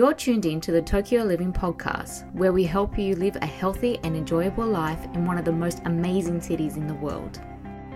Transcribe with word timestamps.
You're 0.00 0.14
tuned 0.14 0.46
in 0.46 0.62
to 0.62 0.72
the 0.72 0.80
Tokyo 0.80 1.24
Living 1.24 1.52
Podcast, 1.52 2.32
where 2.32 2.54
we 2.54 2.64
help 2.64 2.98
you 2.98 3.14
live 3.16 3.36
a 3.36 3.44
healthy 3.44 3.98
and 4.02 4.16
enjoyable 4.16 4.64
life 4.64 5.04
in 5.12 5.26
one 5.26 5.36
of 5.36 5.44
the 5.44 5.52
most 5.52 5.82
amazing 5.84 6.40
cities 6.40 6.78
in 6.78 6.86
the 6.86 6.94
world. 6.94 7.38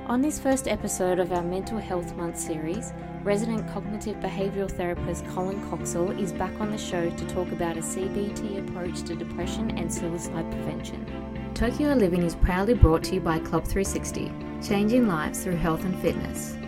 On 0.05 0.21
this 0.21 0.39
first 0.39 0.69
episode 0.69 1.19
of 1.19 1.33
our 1.33 1.43
Mental 1.43 1.79
Health 1.79 2.15
Month 2.15 2.39
series, 2.39 2.93
resident 3.23 3.67
cognitive 3.73 4.17
behavioural 4.17 4.71
therapist 4.71 5.27
Colin 5.29 5.59
Coxall 5.71 6.21
is 6.21 6.31
back 6.31 6.53
on 6.61 6.71
the 6.71 6.77
show 6.77 7.09
to 7.09 7.27
talk 7.27 7.51
about 7.53 7.79
a 7.79 7.81
CBT 7.81 8.69
approach 8.69 9.03
to 9.05 9.17
depression 9.17 9.71
and 9.79 9.91
suicide 9.91 10.51
prevention. 10.51 11.07
Tokyo 11.55 11.95
Living 11.95 12.23
is 12.23 12.35
proudly 12.35 12.75
brought 12.75 13.03
to 13.05 13.15
you 13.15 13.21
by 13.23 13.39
Club 13.39 13.65
360, 13.65 14.31
changing 14.63 15.09
lives 15.09 15.43
through 15.43 15.57
health 15.57 15.83
and 15.87 15.99
fitness. 16.01 16.59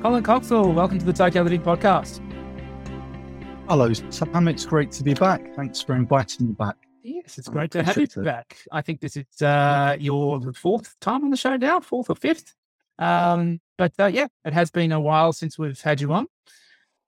Colin 0.00 0.22
Coxall, 0.22 0.72
welcome 0.72 1.00
to 1.00 1.04
the 1.04 1.12
Tokyo 1.12 1.42
Living 1.42 1.60
Podcast. 1.60 2.20
Hello, 3.68 3.92
Sam. 3.92 4.48
It's 4.48 4.64
great 4.64 4.90
to 4.92 5.04
be 5.04 5.12
back. 5.12 5.54
Thanks 5.54 5.82
for 5.82 5.94
inviting 5.94 6.46
me 6.46 6.52
back. 6.54 6.76
Yes, 7.02 7.36
it's 7.36 7.50
great 7.50 7.70
to 7.72 7.82
have 7.82 7.98
you 7.98 8.06
back. 8.24 8.56
I 8.72 8.80
think 8.80 9.02
this 9.02 9.14
is 9.14 9.42
uh, 9.42 9.94
your 10.00 10.40
fourth 10.54 10.98
time 11.00 11.22
on 11.22 11.30
the 11.30 11.36
show 11.36 11.54
now, 11.54 11.78
fourth 11.80 12.08
or 12.08 12.16
fifth. 12.16 12.54
Um, 12.98 13.60
but 13.76 13.92
uh, 13.98 14.06
yeah, 14.06 14.28
it 14.46 14.54
has 14.54 14.70
been 14.70 14.90
a 14.90 14.98
while 14.98 15.34
since 15.34 15.58
we've 15.58 15.78
had 15.78 16.00
you 16.00 16.10
on. 16.14 16.28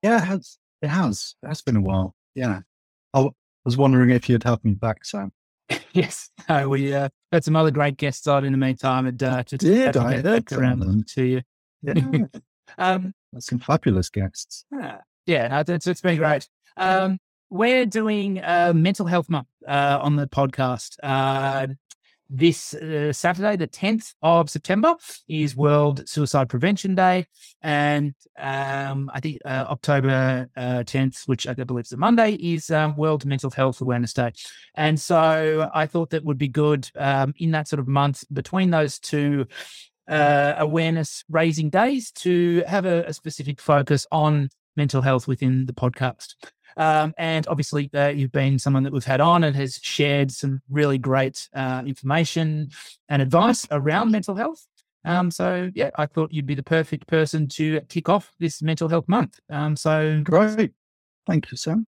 Yeah, 0.02 0.18
it 0.18 0.26
has. 0.26 0.58
It 0.82 0.88
has. 0.88 1.34
It 1.42 1.46
has 1.46 1.62
been 1.62 1.76
a 1.76 1.80
while. 1.80 2.14
Yeah. 2.34 2.60
I 3.14 3.30
was 3.64 3.78
wondering 3.78 4.10
if 4.10 4.28
you'd 4.28 4.44
have 4.44 4.62
me 4.62 4.74
back, 4.74 5.06
Sam. 5.06 5.32
yes. 5.94 6.28
Uh, 6.46 6.66
we 6.68 6.92
uh, 6.92 7.08
had 7.32 7.42
some 7.42 7.56
other 7.56 7.70
great 7.70 7.96
guests 7.96 8.26
on 8.26 8.44
in 8.44 8.52
the 8.52 8.58
meantime. 8.58 9.06
And 9.06 9.22
uh, 9.22 9.44
to 9.44 9.56
did. 9.56 9.96
I 9.96 10.20
heard 10.20 10.52
around 10.52 10.80
them 10.80 11.04
to 11.14 11.24
you. 11.24 11.42
Yeah. 11.80 11.94
um, 12.78 13.14
some 13.38 13.60
fabulous 13.60 14.10
guests. 14.10 14.66
Yeah, 14.70 14.98
it's, 15.68 15.86
it's 15.86 16.00
been 16.00 16.18
great. 16.18 16.48
Um, 16.76 17.18
we're 17.50 17.86
doing 17.86 18.38
a 18.38 18.72
mental 18.72 19.06
health 19.06 19.28
month 19.28 19.48
uh, 19.66 19.98
on 20.00 20.16
the 20.16 20.26
podcast. 20.26 20.96
Uh, 21.02 21.68
this 22.32 22.74
uh, 22.74 23.12
Saturday, 23.12 23.56
the 23.56 23.66
10th 23.66 24.14
of 24.22 24.48
September, 24.48 24.94
is 25.28 25.56
World 25.56 26.08
Suicide 26.08 26.48
Prevention 26.48 26.94
Day. 26.94 27.26
And 27.60 28.14
um, 28.38 29.10
I 29.12 29.18
think 29.18 29.38
uh, 29.44 29.66
October 29.68 30.48
uh, 30.56 30.84
10th, 30.84 31.26
which 31.26 31.48
I 31.48 31.54
believe 31.54 31.86
is 31.86 31.92
a 31.92 31.96
Monday, 31.96 32.34
is 32.34 32.70
um, 32.70 32.96
World 32.96 33.26
Mental 33.26 33.50
Health 33.50 33.80
Awareness 33.80 34.12
Day. 34.12 34.32
And 34.76 34.98
so 34.98 35.68
I 35.74 35.86
thought 35.86 36.10
that 36.10 36.24
would 36.24 36.38
be 36.38 36.48
good 36.48 36.88
um, 36.96 37.34
in 37.36 37.50
that 37.50 37.66
sort 37.66 37.80
of 37.80 37.88
month 37.88 38.22
between 38.32 38.70
those 38.70 39.00
two 39.00 39.46
uh, 40.06 40.54
awareness 40.58 41.24
raising 41.28 41.68
days 41.68 42.12
to 42.12 42.62
have 42.66 42.84
a, 42.84 43.04
a 43.04 43.12
specific 43.12 43.60
focus 43.60 44.06
on 44.12 44.50
mental 44.76 45.02
health 45.02 45.26
within 45.26 45.66
the 45.66 45.72
podcast. 45.72 46.34
Um, 46.76 47.14
and 47.18 47.46
obviously, 47.48 47.90
uh, 47.94 48.08
you've 48.08 48.32
been 48.32 48.58
someone 48.58 48.84
that 48.84 48.92
we've 48.92 49.04
had 49.04 49.20
on 49.20 49.44
and 49.44 49.56
has 49.56 49.80
shared 49.82 50.30
some 50.30 50.62
really 50.70 50.98
great 50.98 51.48
uh, 51.54 51.82
information 51.84 52.70
and 53.08 53.22
advice 53.22 53.66
around 53.70 54.10
mental 54.10 54.36
health. 54.36 54.66
Um, 55.04 55.30
so, 55.30 55.70
yeah, 55.74 55.90
I 55.96 56.06
thought 56.06 56.32
you'd 56.32 56.46
be 56.46 56.54
the 56.54 56.62
perfect 56.62 57.06
person 57.06 57.48
to 57.48 57.80
kick 57.88 58.08
off 58.08 58.32
this 58.38 58.62
mental 58.62 58.88
health 58.88 59.08
month. 59.08 59.40
Um, 59.48 59.76
so, 59.76 60.20
great. 60.22 60.72
Thank 61.26 61.50
you, 61.50 61.56
Sam. 61.56 61.86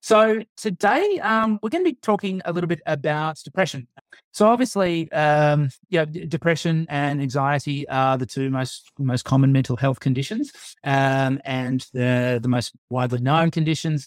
So 0.00 0.42
today 0.56 1.18
um, 1.22 1.58
we're 1.62 1.70
going 1.70 1.84
to 1.84 1.90
be 1.90 1.98
talking 2.00 2.40
a 2.44 2.52
little 2.52 2.68
bit 2.68 2.80
about 2.86 3.38
depression. 3.44 3.88
So 4.32 4.46
obviously, 4.46 5.10
um, 5.12 5.70
yeah, 5.88 6.04
depression 6.04 6.86
and 6.88 7.20
anxiety 7.20 7.88
are 7.88 8.16
the 8.16 8.26
two 8.26 8.50
most 8.50 8.90
most 8.98 9.24
common 9.24 9.52
mental 9.52 9.76
health 9.76 10.00
conditions, 10.00 10.52
um, 10.84 11.40
and 11.44 11.84
the 11.92 12.38
the 12.40 12.48
most 12.48 12.74
widely 12.90 13.20
known 13.20 13.50
conditions. 13.50 14.06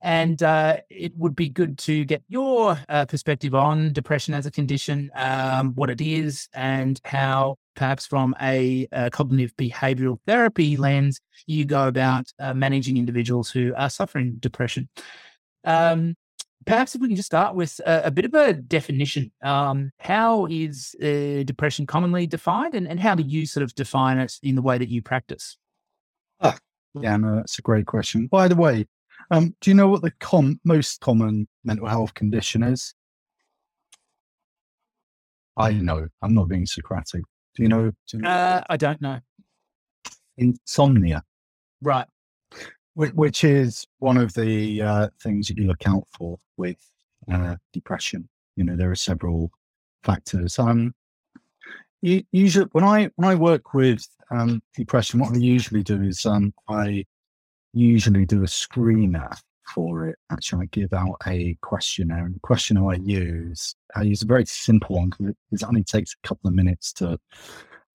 And 0.00 0.42
uh, 0.42 0.78
it 0.90 1.12
would 1.16 1.34
be 1.34 1.48
good 1.48 1.76
to 1.78 2.04
get 2.04 2.22
your 2.28 2.78
uh, 2.88 3.04
perspective 3.06 3.54
on 3.54 3.92
depression 3.92 4.32
as 4.32 4.46
a 4.46 4.50
condition, 4.50 5.10
um, 5.14 5.74
what 5.74 5.90
it 5.90 6.00
is, 6.00 6.48
and 6.54 7.00
how, 7.04 7.56
perhaps 7.74 8.06
from 8.06 8.34
a, 8.40 8.86
a 8.92 9.10
cognitive 9.10 9.56
behavioral 9.56 10.18
therapy 10.24 10.76
lens, 10.76 11.20
you 11.46 11.64
go 11.64 11.88
about 11.88 12.26
uh, 12.38 12.54
managing 12.54 12.96
individuals 12.96 13.50
who 13.50 13.74
are 13.76 13.90
suffering 13.90 14.36
depression. 14.38 14.88
Um, 15.64 16.14
perhaps 16.64 16.94
if 16.94 17.00
we 17.00 17.08
can 17.08 17.16
just 17.16 17.26
start 17.26 17.54
with 17.54 17.80
a, 17.84 18.06
a 18.06 18.10
bit 18.10 18.24
of 18.24 18.34
a 18.34 18.52
definition. 18.52 19.32
Um, 19.42 19.90
how 19.98 20.46
is 20.46 20.94
uh, 21.02 21.42
depression 21.42 21.86
commonly 21.86 22.26
defined, 22.26 22.74
and, 22.74 22.86
and 22.86 23.00
how 23.00 23.14
do 23.14 23.22
you 23.22 23.46
sort 23.46 23.64
of 23.64 23.74
define 23.74 24.18
it 24.18 24.34
in 24.42 24.54
the 24.54 24.62
way 24.62 24.78
that 24.78 24.88
you 24.88 25.02
practice? 25.02 25.56
Ah, 26.40 26.56
yeah, 26.94 27.16
no, 27.16 27.36
that's 27.36 27.58
a 27.58 27.62
great 27.62 27.86
question. 27.86 28.28
By 28.28 28.48
the 28.48 28.56
way, 28.56 28.86
um, 29.30 29.54
do 29.60 29.70
you 29.70 29.74
know 29.74 29.88
what 29.88 30.02
the 30.02 30.12
com- 30.20 30.60
most 30.64 31.00
common 31.00 31.48
mental 31.64 31.86
health 31.86 32.14
condition 32.14 32.62
is? 32.62 32.94
I 35.56 35.72
know. 35.72 36.06
I'm 36.22 36.34
not 36.34 36.48
being 36.48 36.66
Socratic. 36.66 37.22
Do 37.56 37.62
you 37.62 37.68
know? 37.68 37.90
Do 37.90 38.16
you 38.16 38.20
know? 38.20 38.30
Uh, 38.30 38.62
I 38.70 38.76
don't 38.76 39.00
know. 39.02 39.18
Insomnia. 40.36 41.22
Right. 41.82 42.06
Which, 42.94 43.12
which 43.12 43.44
is 43.44 43.86
one 43.98 44.16
of 44.16 44.32
the 44.34 44.80
uh, 44.82 45.08
things 45.22 45.48
that 45.48 45.56
you 45.56 45.66
look 45.66 45.86
out 45.86 46.04
for 46.16 46.38
with 46.56 46.78
uh, 47.30 47.56
depression. 47.72 48.28
You 48.56 48.64
know, 48.64 48.76
there 48.76 48.90
are 48.90 48.96
several 48.96 49.50
factors. 50.04 50.58
Um, 50.58 50.94
usually, 52.00 52.68
when 52.72 52.84
I 52.84 53.10
when 53.16 53.28
I 53.28 53.34
work 53.34 53.74
with 53.74 54.06
um, 54.30 54.62
depression, 54.76 55.20
what 55.20 55.34
I 55.34 55.38
usually 55.38 55.82
do 55.82 56.02
is 56.02 56.24
um, 56.24 56.54
I 56.68 57.04
usually 57.72 58.26
do 58.26 58.42
a 58.42 58.46
screener 58.46 59.36
for 59.74 60.08
it. 60.08 60.16
Actually, 60.30 60.64
I 60.64 60.66
give 60.72 60.92
out 60.92 61.16
a 61.26 61.56
questionnaire, 61.62 62.24
and 62.24 62.34
the 62.34 62.40
questionnaire 62.40 62.90
I 62.90 62.94
use, 62.94 63.74
I 63.94 64.02
use 64.02 64.22
a 64.22 64.26
very 64.26 64.46
simple 64.46 64.96
one 64.96 65.10
because 65.10 65.62
it 65.62 65.66
only 65.66 65.84
takes 65.84 66.14
a 66.14 66.26
couple 66.26 66.48
of 66.48 66.54
minutes 66.54 66.92
to 66.94 67.18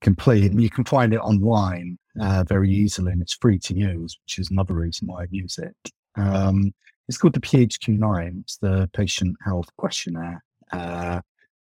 complete, 0.01 0.51
and 0.51 0.61
you 0.61 0.69
can 0.69 0.85
find 0.85 1.13
it 1.13 1.17
online 1.17 1.97
uh, 2.21 2.43
very 2.47 2.71
easily, 2.71 3.11
and 3.11 3.21
it's 3.21 3.35
free 3.35 3.59
to 3.59 3.75
use, 3.75 4.17
which 4.23 4.39
is 4.39 4.51
another 4.51 4.75
reason 4.75 5.07
why 5.07 5.23
I 5.23 5.27
use 5.31 5.57
it. 5.57 5.75
Um, 6.15 6.73
it's 7.07 7.17
called 7.17 7.33
the 7.33 7.41
PHQ-9. 7.41 8.41
It's 8.41 8.57
the 8.57 8.89
Patient 8.93 9.35
Health 9.43 9.67
Questionnaire. 9.77 10.43
Uh, 10.71 11.21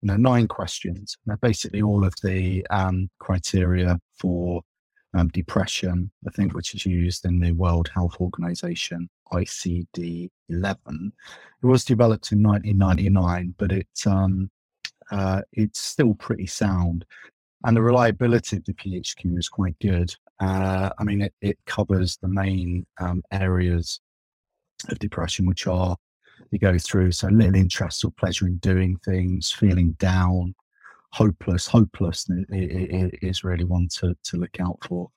you 0.01 0.07
know, 0.07 0.17
nine 0.17 0.47
questions. 0.47 1.17
They're 1.25 1.37
basically 1.37 1.81
all 1.81 2.05
of 2.05 2.13
the 2.23 2.65
um, 2.69 3.09
criteria 3.19 3.99
for 4.19 4.61
um, 5.13 5.29
depression, 5.29 6.11
I 6.27 6.31
think, 6.31 6.53
which 6.53 6.75
is 6.75 6.85
used 6.85 7.25
in 7.25 7.39
the 7.39 7.51
World 7.51 7.89
Health 7.93 8.15
Organization, 8.19 9.09
ICD 9.31 10.29
11. 10.49 11.11
It 11.63 11.65
was 11.65 11.85
developed 11.85 12.31
in 12.31 12.43
1999, 12.43 13.55
but 13.57 13.71
it, 13.71 13.87
um, 14.05 14.49
uh, 15.11 15.41
it's 15.53 15.79
still 15.79 16.13
pretty 16.15 16.47
sound. 16.47 17.05
And 17.63 17.75
the 17.75 17.81
reliability 17.81 18.57
of 18.57 18.65
the 18.65 18.73
PHQ 18.73 19.37
is 19.37 19.49
quite 19.49 19.77
good. 19.79 20.13
Uh, 20.39 20.91
I 20.97 21.03
mean, 21.03 21.21
it, 21.21 21.33
it, 21.41 21.57
covers 21.65 22.17
the 22.17 22.27
main 22.27 22.85
um, 22.99 23.23
areas 23.31 23.99
of 24.89 24.99
depression, 24.99 25.47
which 25.47 25.65
are 25.65 25.97
you 26.51 26.59
go 26.59 26.77
through 26.77 27.11
so 27.11 27.27
little 27.27 27.55
interest 27.55 28.05
or 28.05 28.11
pleasure 28.11 28.45
in 28.45 28.57
doing 28.57 28.97
things, 29.03 29.51
feeling 29.51 29.93
down, 29.93 30.53
hopeless. 31.17 31.65
Hopeless 31.65 32.27
is 32.49 33.43
really 33.43 33.63
one 33.63 33.87
to, 33.93 34.15
to 34.23 34.37
look 34.37 34.59
out 34.59 34.77
for 34.87 35.09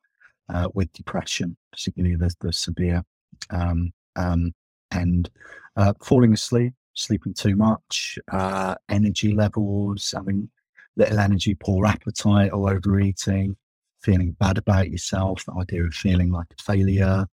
uh, 0.48 0.68
with 0.72 0.90
depression, 0.94 1.54
particularly 1.72 2.16
the, 2.16 2.34
the 2.40 2.52
severe 2.52 3.02
um, 3.50 3.92
um, 4.16 4.54
and 4.92 5.28
uh, 5.76 5.92
falling 6.02 6.32
asleep, 6.32 6.72
sleeping 6.94 7.34
too 7.34 7.54
much, 7.54 8.18
uh, 8.32 8.74
energy 8.88 9.34
levels, 9.34 10.14
having 10.16 10.48
little 10.96 11.18
energy, 11.18 11.54
poor 11.54 11.84
appetite 11.84 12.50
or 12.52 12.72
overeating, 12.72 13.54
feeling 14.02 14.34
bad 14.40 14.56
about 14.56 14.90
yourself, 14.90 15.44
the 15.44 15.52
idea 15.60 15.84
of 15.84 15.92
feeling 15.92 16.32
like 16.32 16.46
a 16.58 16.62
failure, 16.62 17.26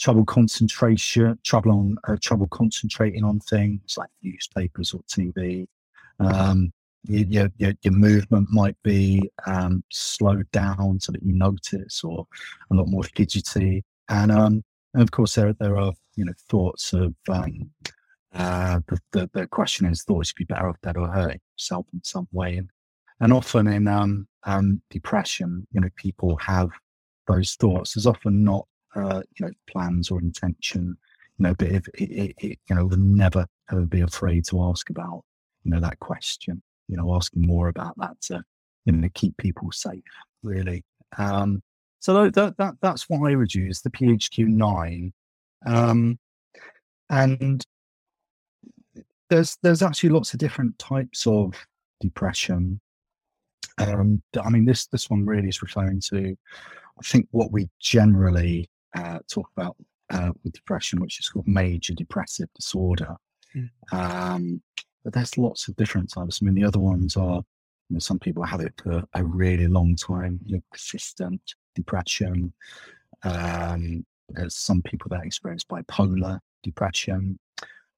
trouble 0.00 0.24
concentration, 0.24 1.38
trouble 1.44 1.72
on 1.72 1.96
uh, 2.08 2.16
trouble 2.22 2.48
concentrating 2.48 3.24
on 3.24 3.40
things 3.40 3.96
like 3.98 4.08
newspapers 4.22 4.94
or 4.94 5.00
TV, 5.02 5.66
um, 6.18 6.72
your, 7.04 7.48
your, 7.56 7.72
your 7.82 7.94
movement 7.94 8.48
might 8.50 8.76
be 8.82 9.30
um, 9.46 9.82
slowed 9.90 10.50
down 10.50 10.98
so 11.00 11.12
that 11.12 11.22
you 11.22 11.32
notice 11.32 12.02
or 12.02 12.26
a 12.70 12.74
lot 12.74 12.88
more 12.88 13.04
fidgety. 13.04 13.84
And, 14.08 14.32
um, 14.32 14.64
and 14.94 15.02
of 15.02 15.10
course, 15.10 15.34
there, 15.34 15.52
there 15.54 15.76
are, 15.76 15.92
you 16.16 16.24
know, 16.24 16.32
thoughts 16.48 16.92
of, 16.92 17.14
um, 17.28 17.70
uh, 18.34 18.80
the, 18.88 18.98
the, 19.12 19.30
the, 19.32 19.46
question 19.46 19.86
is, 19.86 20.02
thoughts 20.02 20.30
you'd 20.30 20.46
be 20.46 20.52
better 20.52 20.68
off 20.68 20.76
dead 20.82 20.96
or 20.96 21.08
hurt 21.08 21.40
yourself 21.56 21.86
in 21.92 22.02
some 22.02 22.28
way. 22.32 22.56
And, 22.56 22.70
and 23.20 23.32
often 23.32 23.66
in 23.66 23.88
um, 23.88 24.28
um, 24.44 24.82
depression, 24.90 25.66
you 25.72 25.80
know, 25.80 25.88
people 25.96 26.36
have 26.36 26.70
those 27.26 27.54
thoughts. 27.54 27.94
There's 27.94 28.06
often 28.06 28.44
not, 28.44 28.66
uh, 28.94 29.22
you 29.38 29.46
know, 29.46 29.52
plans 29.68 30.10
or 30.10 30.20
intention, 30.20 30.96
you 31.38 31.42
know, 31.42 31.54
but 31.54 31.68
if 31.68 31.88
it, 31.88 32.10
it, 32.10 32.34
it, 32.38 32.58
you 32.68 32.76
know, 32.76 32.88
never 32.96 33.46
ever 33.70 33.86
be 33.86 34.00
afraid 34.00 34.44
to 34.46 34.62
ask 34.62 34.90
about, 34.90 35.24
you 35.64 35.70
know, 35.70 35.80
that 35.80 35.98
question 35.98 36.62
you 36.88 36.96
know, 36.96 37.14
asking 37.14 37.46
more 37.46 37.68
about 37.68 37.94
that 37.98 38.20
to, 38.22 38.42
you 38.84 38.92
know, 38.92 39.08
keep 39.14 39.36
people 39.36 39.70
safe, 39.72 40.02
really. 40.42 40.84
Um, 41.18 41.62
so 42.00 42.28
that, 42.30 42.56
that, 42.58 42.74
that's 42.80 43.08
what 43.08 43.30
I 43.30 43.34
would 43.34 43.54
use, 43.54 43.80
the 43.80 43.90
PHQ 43.90 44.46
9. 44.46 45.12
Um, 45.66 46.18
and 47.10 47.64
there's 49.28 49.58
there's 49.62 49.82
actually 49.82 50.10
lots 50.10 50.32
of 50.32 50.38
different 50.38 50.78
types 50.78 51.26
of 51.26 51.54
depression. 52.00 52.80
Um, 53.78 54.22
I 54.40 54.50
mean, 54.50 54.64
this 54.64 54.86
this 54.86 55.10
one 55.10 55.24
really 55.24 55.48
is 55.48 55.62
referring 55.62 56.00
to, 56.12 56.36
I 56.98 57.02
think, 57.02 57.26
what 57.30 57.52
we 57.52 57.68
generally 57.80 58.70
uh, 58.94 59.18
talk 59.30 59.48
about 59.56 59.76
uh, 60.10 60.32
with 60.44 60.52
depression, 60.52 61.00
which 61.00 61.20
is 61.20 61.28
called 61.28 61.48
major 61.48 61.94
depressive 61.94 62.48
disorder. 62.54 63.16
Mm. 63.54 63.70
Um, 63.92 64.62
but 65.06 65.12
there's 65.12 65.38
lots 65.38 65.68
of 65.68 65.76
different 65.76 66.12
types. 66.12 66.40
I 66.42 66.44
mean, 66.44 66.56
the 66.56 66.64
other 66.64 66.80
ones 66.80 67.16
are, 67.16 67.36
you 67.36 67.94
know, 67.94 68.00
some 68.00 68.18
people 68.18 68.42
have 68.42 68.60
it 68.60 68.74
for 68.82 69.04
a 69.14 69.22
really 69.22 69.68
long 69.68 69.94
time, 69.94 70.40
you 70.44 70.56
know, 70.56 70.62
persistent 70.72 71.40
depression. 71.76 72.52
Um, 73.22 74.04
there's 74.28 74.56
some 74.56 74.82
people 74.82 75.08
that 75.10 75.24
experience 75.24 75.62
bipolar 75.62 76.40
depression, 76.64 77.38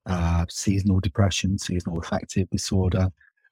uh, 0.05 0.45
seasonal 0.51 1.01
depression, 1.01 1.57
seasonal 1.59 1.99
affective 1.99 2.47
disorder, 2.51 3.09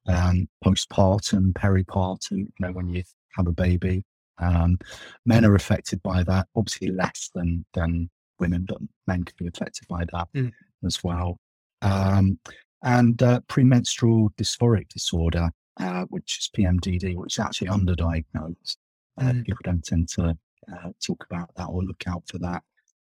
um, 0.06 0.46
postpartum, 0.62 1.54
peripartum, 1.54 2.36
you 2.36 2.52
know, 2.60 2.72
when 2.72 2.90
you 2.90 3.04
have 3.38 3.46
a 3.46 3.52
baby. 3.52 4.04
Um, 4.36 4.76
men 5.24 5.46
are 5.46 5.54
affected 5.54 6.02
by 6.02 6.24
that, 6.24 6.46
obviously 6.54 6.88
less 6.88 7.30
than 7.34 7.64
than 7.72 8.10
women, 8.38 8.66
but 8.68 8.82
men 9.06 9.24
can 9.24 9.34
be 9.38 9.46
affected 9.46 9.88
by 9.88 10.04
that 10.12 10.28
mm. 10.34 10.52
as 10.84 11.02
well. 11.02 11.38
Um, 11.80 12.38
and 12.82 13.22
uh, 13.22 13.40
premenstrual 13.48 14.30
dysphoric 14.36 14.88
disorder, 14.88 15.50
uh, 15.80 16.04
which 16.04 16.38
is 16.38 16.50
PMDD, 16.56 17.16
which 17.16 17.34
is 17.34 17.44
actually 17.44 17.68
underdiagnosed. 17.68 18.76
Uh, 19.18 19.24
mm. 19.24 19.44
People 19.44 19.62
don't 19.64 19.84
tend 19.84 20.08
to 20.10 20.36
uh, 20.72 20.90
talk 21.04 21.24
about 21.30 21.50
that 21.56 21.66
or 21.66 21.82
look 21.82 22.04
out 22.06 22.22
for 22.28 22.38
that. 22.38 22.62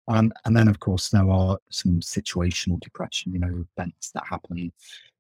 Um, 0.09 0.33
and 0.45 0.57
then, 0.57 0.69
of 0.69 0.81
course, 0.81 1.11
there 1.11 1.29
are 1.31 1.59
some 1.71 2.01
situational 2.01 2.81
depression, 2.81 3.33
you 3.33 3.39
know, 3.39 3.65
events 3.79 4.11
that 4.13 4.25
happen 4.29 4.73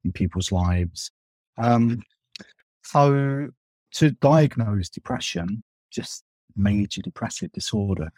in 0.04 0.12
people's 0.12 0.50
lives. 0.50 1.12
Um, 1.56 2.02
so, 2.82 3.48
to 3.92 4.10
diagnose 4.10 4.88
depression, 4.88 5.62
just 5.90 6.24
major 6.56 7.00
depressive 7.00 7.52
disorder, 7.52 8.10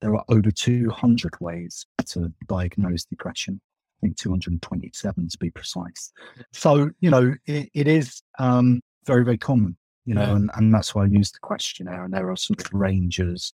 there 0.00 0.14
are 0.14 0.24
over 0.28 0.50
200 0.50 1.40
ways 1.40 1.86
to 2.06 2.32
diagnose 2.48 3.04
depression. 3.04 3.60
I 3.98 4.06
think 4.06 4.18
227 4.18 5.28
to 5.28 5.38
be 5.38 5.50
precise. 5.50 6.12
So, 6.52 6.90
you 7.00 7.10
know, 7.10 7.34
it, 7.46 7.70
it 7.74 7.88
is 7.88 8.22
um, 8.38 8.80
very, 9.06 9.24
very 9.24 9.38
common, 9.38 9.76
you 10.04 10.14
know, 10.14 10.22
yeah. 10.22 10.36
and, 10.36 10.50
and 10.54 10.74
that's 10.74 10.94
why 10.94 11.04
I 11.04 11.06
use 11.06 11.32
the 11.32 11.38
questionnaire. 11.40 12.04
And 12.04 12.12
there 12.12 12.30
are 12.30 12.36
sort 12.36 12.60
of 12.60 12.72
ranges 12.72 13.52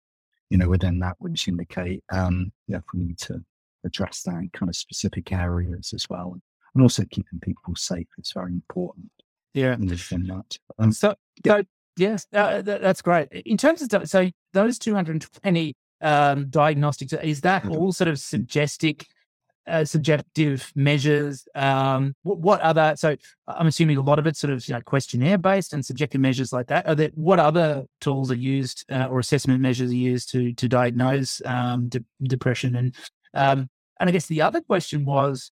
you 0.52 0.58
know, 0.58 0.68
within 0.68 0.98
that 0.98 1.16
which 1.18 1.48
indicate, 1.48 2.04
um, 2.12 2.52
yeah, 2.68 2.76
if 2.76 2.84
we 2.92 3.00
need 3.00 3.16
to 3.16 3.42
address 3.86 4.20
that 4.24 4.34
in 4.34 4.50
kind 4.52 4.68
of 4.68 4.76
specific 4.76 5.32
areas 5.32 5.94
as 5.94 6.06
well. 6.10 6.36
And 6.74 6.82
also 6.82 7.04
keeping 7.10 7.40
people 7.40 7.74
safe 7.74 8.06
is 8.18 8.32
very 8.34 8.52
important. 8.52 9.10
Yeah. 9.54 9.76
Within 9.76 10.26
that. 10.26 10.58
Um, 10.78 10.92
so, 10.92 11.14
yeah. 11.42 11.56
so, 11.56 11.64
yes, 11.96 12.26
uh, 12.34 12.60
that, 12.60 12.82
that's 12.82 13.00
great. 13.00 13.28
In 13.32 13.56
terms 13.56 13.80
of, 13.80 14.06
so 14.06 14.28
those 14.52 14.78
220 14.78 15.74
um, 16.02 16.50
diagnostics, 16.50 17.14
is 17.14 17.40
that 17.40 17.62
mm-hmm. 17.62 17.72
all 17.72 17.92
sort 17.92 18.08
of 18.08 18.18
suggestic 18.18 19.06
uh, 19.66 19.84
subjective 19.84 20.72
measures? 20.74 21.46
Um, 21.54 22.14
what, 22.22 22.38
what, 22.38 22.60
other? 22.60 22.94
So 22.96 23.16
I'm 23.46 23.66
assuming 23.66 23.96
a 23.96 24.02
lot 24.02 24.18
of 24.18 24.26
it's 24.26 24.38
sort 24.40 24.52
of 24.52 24.66
you 24.66 24.74
know, 24.74 24.80
questionnaire 24.80 25.38
based 25.38 25.72
and 25.72 25.84
subjective 25.84 26.20
measures 26.20 26.52
like 26.52 26.68
that. 26.68 26.86
Are 26.86 26.94
there 26.94 27.10
what 27.14 27.38
other 27.38 27.84
tools 28.00 28.30
are 28.30 28.36
used 28.36 28.84
uh, 28.90 29.06
or 29.06 29.18
assessment 29.18 29.60
measures 29.60 29.90
are 29.90 29.94
used 29.94 30.30
to 30.32 30.52
to 30.54 30.68
diagnose 30.68 31.42
um, 31.44 31.88
de- 31.88 32.04
depression? 32.22 32.76
And 32.76 32.94
um, 33.34 33.68
and 34.00 34.08
I 34.08 34.12
guess 34.12 34.26
the 34.26 34.42
other 34.42 34.60
question 34.60 35.04
was. 35.04 35.50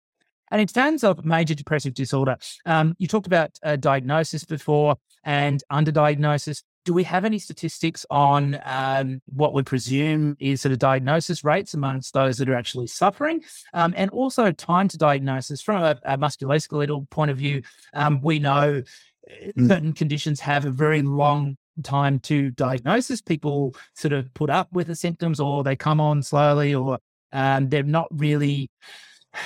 And 0.51 0.63
in 0.63 0.67
terms 0.67 1.05
of 1.05 1.27
major 1.27 1.55
depressive 1.55 1.93
disorder, 1.93 2.39
um, 2.65 2.95
you 2.99 3.07
talked 3.07 3.27
about 3.27 3.51
uh, 3.63 3.77
diagnosis 3.77 4.45
before 4.45 4.97
and 5.23 5.63
underdiagnosis 5.71 6.63
do 6.89 6.95
we 6.95 7.05
have 7.05 7.27
any 7.27 7.39
statistics 7.39 8.07
on 8.09 8.59
um, 8.65 9.21
what 9.27 9.53
we 9.53 9.63
presume 9.63 10.35
is 10.41 10.63
sort 10.63 10.73
of 10.73 10.79
diagnosis 10.79 11.45
rates 11.45 11.75
amongst 11.75 12.15
those 12.15 12.39
that 12.39 12.49
are 12.49 12.55
actually 12.55 12.87
suffering? 12.87 13.45
Um, 13.75 13.93
and 13.95 14.11
also 14.11 14.51
time 14.53 14.89
to 14.89 14.97
diagnosis 14.97 15.61
from 15.61 15.83
a, 15.83 16.01
a 16.05 16.17
musculoskeletal 16.17 17.11
point 17.11 17.31
of 17.31 17.37
view. 17.37 17.61
Um, 17.93 18.23
we 18.23 18.39
know 18.39 18.83
mm. 19.31 19.69
certain 19.69 19.93
conditions 19.93 20.41
have 20.41 20.65
a 20.65 20.71
very 20.71 21.03
long 21.03 21.59
time 21.83 22.21
to 22.21 22.53
diagnosis. 22.53 23.21
People 23.21 23.75
sort 23.95 24.15
of 24.15 24.33
put 24.33 24.49
up 24.49 24.73
with 24.73 24.87
the 24.87 24.97
symptoms 24.97 25.41
or 25.41 25.63
they 25.63 25.77
come 25.77 26.01
on 26.01 26.23
slowly 26.23 26.75
or 26.75 27.01
um, 27.35 27.69
they're 27.69 27.83
not 27.83 28.09
really 28.13 28.71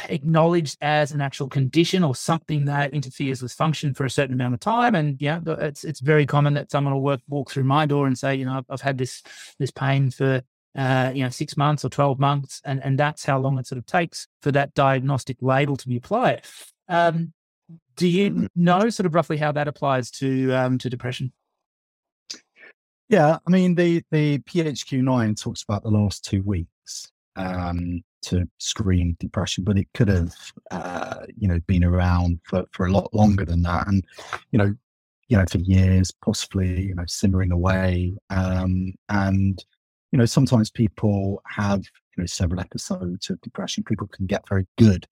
acknowledged 0.09 0.79
as 0.81 1.13
an 1.13 1.21
actual 1.21 1.49
condition 1.49 2.05
or 2.05 2.15
something 2.15 2.65
that 2.67 2.95
interferes 2.95 3.43
with 3.43 3.53
function 3.53 3.95
for 3.95 4.05
a 4.05 4.11
certain 4.11 4.35
amount 4.35 4.55
of 4.55 4.61
time. 4.61 4.95
And 4.95 5.21
yeah, 5.21 5.41
it's 5.47 5.85
it's 5.85 6.01
very 6.01 6.27
common 6.27 6.55
that 6.55 6.71
someone 6.71 6.95
will 6.95 7.03
work 7.03 7.21
walk 7.29 7.51
through 7.51 7.65
my 7.65 7.87
door 7.87 8.07
and 8.07 8.19
say, 8.19 8.35
you 8.35 8.45
know, 8.45 8.59
I've, 8.59 8.67
I've 8.69 8.81
had 8.81 8.99
this 8.99 9.23
this 9.59 9.71
pain 9.71 10.11
for 10.11 10.43
uh, 10.77 11.13
you 11.15 11.23
know 11.23 11.31
six 11.31 11.57
months 11.57 11.85
or 11.85 11.89
twelve 11.89 12.19
months, 12.19 12.61
and 12.65 12.83
and 12.83 12.99
that's 12.99 13.25
how 13.25 13.39
long 13.39 13.59
it 13.59 13.67
sort 13.67 13.79
of 13.79 13.87
takes 13.87 14.29
for 14.41 14.53
that 14.53 14.75
diagnostic 14.75 15.37
label 15.41 15.77
to 15.77 15.89
be 15.89 15.97
applied. 15.97 16.45
Um, 16.89 17.33
do 17.97 18.09
you 18.09 18.31
mm-hmm. 18.31 18.47
know 18.57 18.91
sort 18.91 19.07
of 19.07 19.15
roughly 19.15 19.37
how 19.37 19.53
that 19.53 19.69
applies 19.69 20.11
to 20.13 20.53
um, 20.53 20.79
to 20.79 20.89
depression? 20.89 21.33
Yeah, 23.09 23.39
I 23.47 23.51
mean 23.51 23.75
the 23.75 24.03
the 24.11 24.39
PHQ 24.39 25.03
nine 25.03 25.35
talks 25.35 25.63
about 25.63 25.83
the 25.83 25.91
last 25.91 26.25
two 26.25 26.43
weeks. 26.43 27.11
Um, 27.37 28.03
to 28.23 28.49
screen 28.59 29.17
depression, 29.21 29.65
but 29.65 29.79
it 29.79 29.89
could 29.95 30.09
have, 30.09 30.35
uh, 30.71 31.27
you 31.37 31.49
know, 31.49 31.61
been 31.67 31.85
around 31.85 32.41
for, 32.45 32.65
for 32.73 32.87
a 32.87 32.93
lot 32.93 33.13
longer 33.15 33.45
than 33.45 33.63
that. 33.63 33.87
And, 33.87 34.05
you 34.51 34.59
know, 34.59 34.75
you 35.29 35.37
know, 35.37 35.45
for 35.51 35.59
years, 35.59 36.11
possibly, 36.11 36.83
you 36.83 36.95
know, 36.95 37.05
simmering 37.07 37.53
away. 37.53 38.15
Um, 38.31 38.95
and, 39.09 39.65
you 40.11 40.19
know, 40.19 40.27
sometimes 40.27 40.71
people 40.71 41.43
have, 41.47 41.81
you 41.81 42.23
know, 42.23 42.27
several 42.27 42.61
episodes 42.61 43.31
of 43.31 43.41
depression. 43.41 43.83
People 43.83 44.07
can 44.09 44.27
get 44.27 44.47
very 44.47 44.67
good 44.77 45.07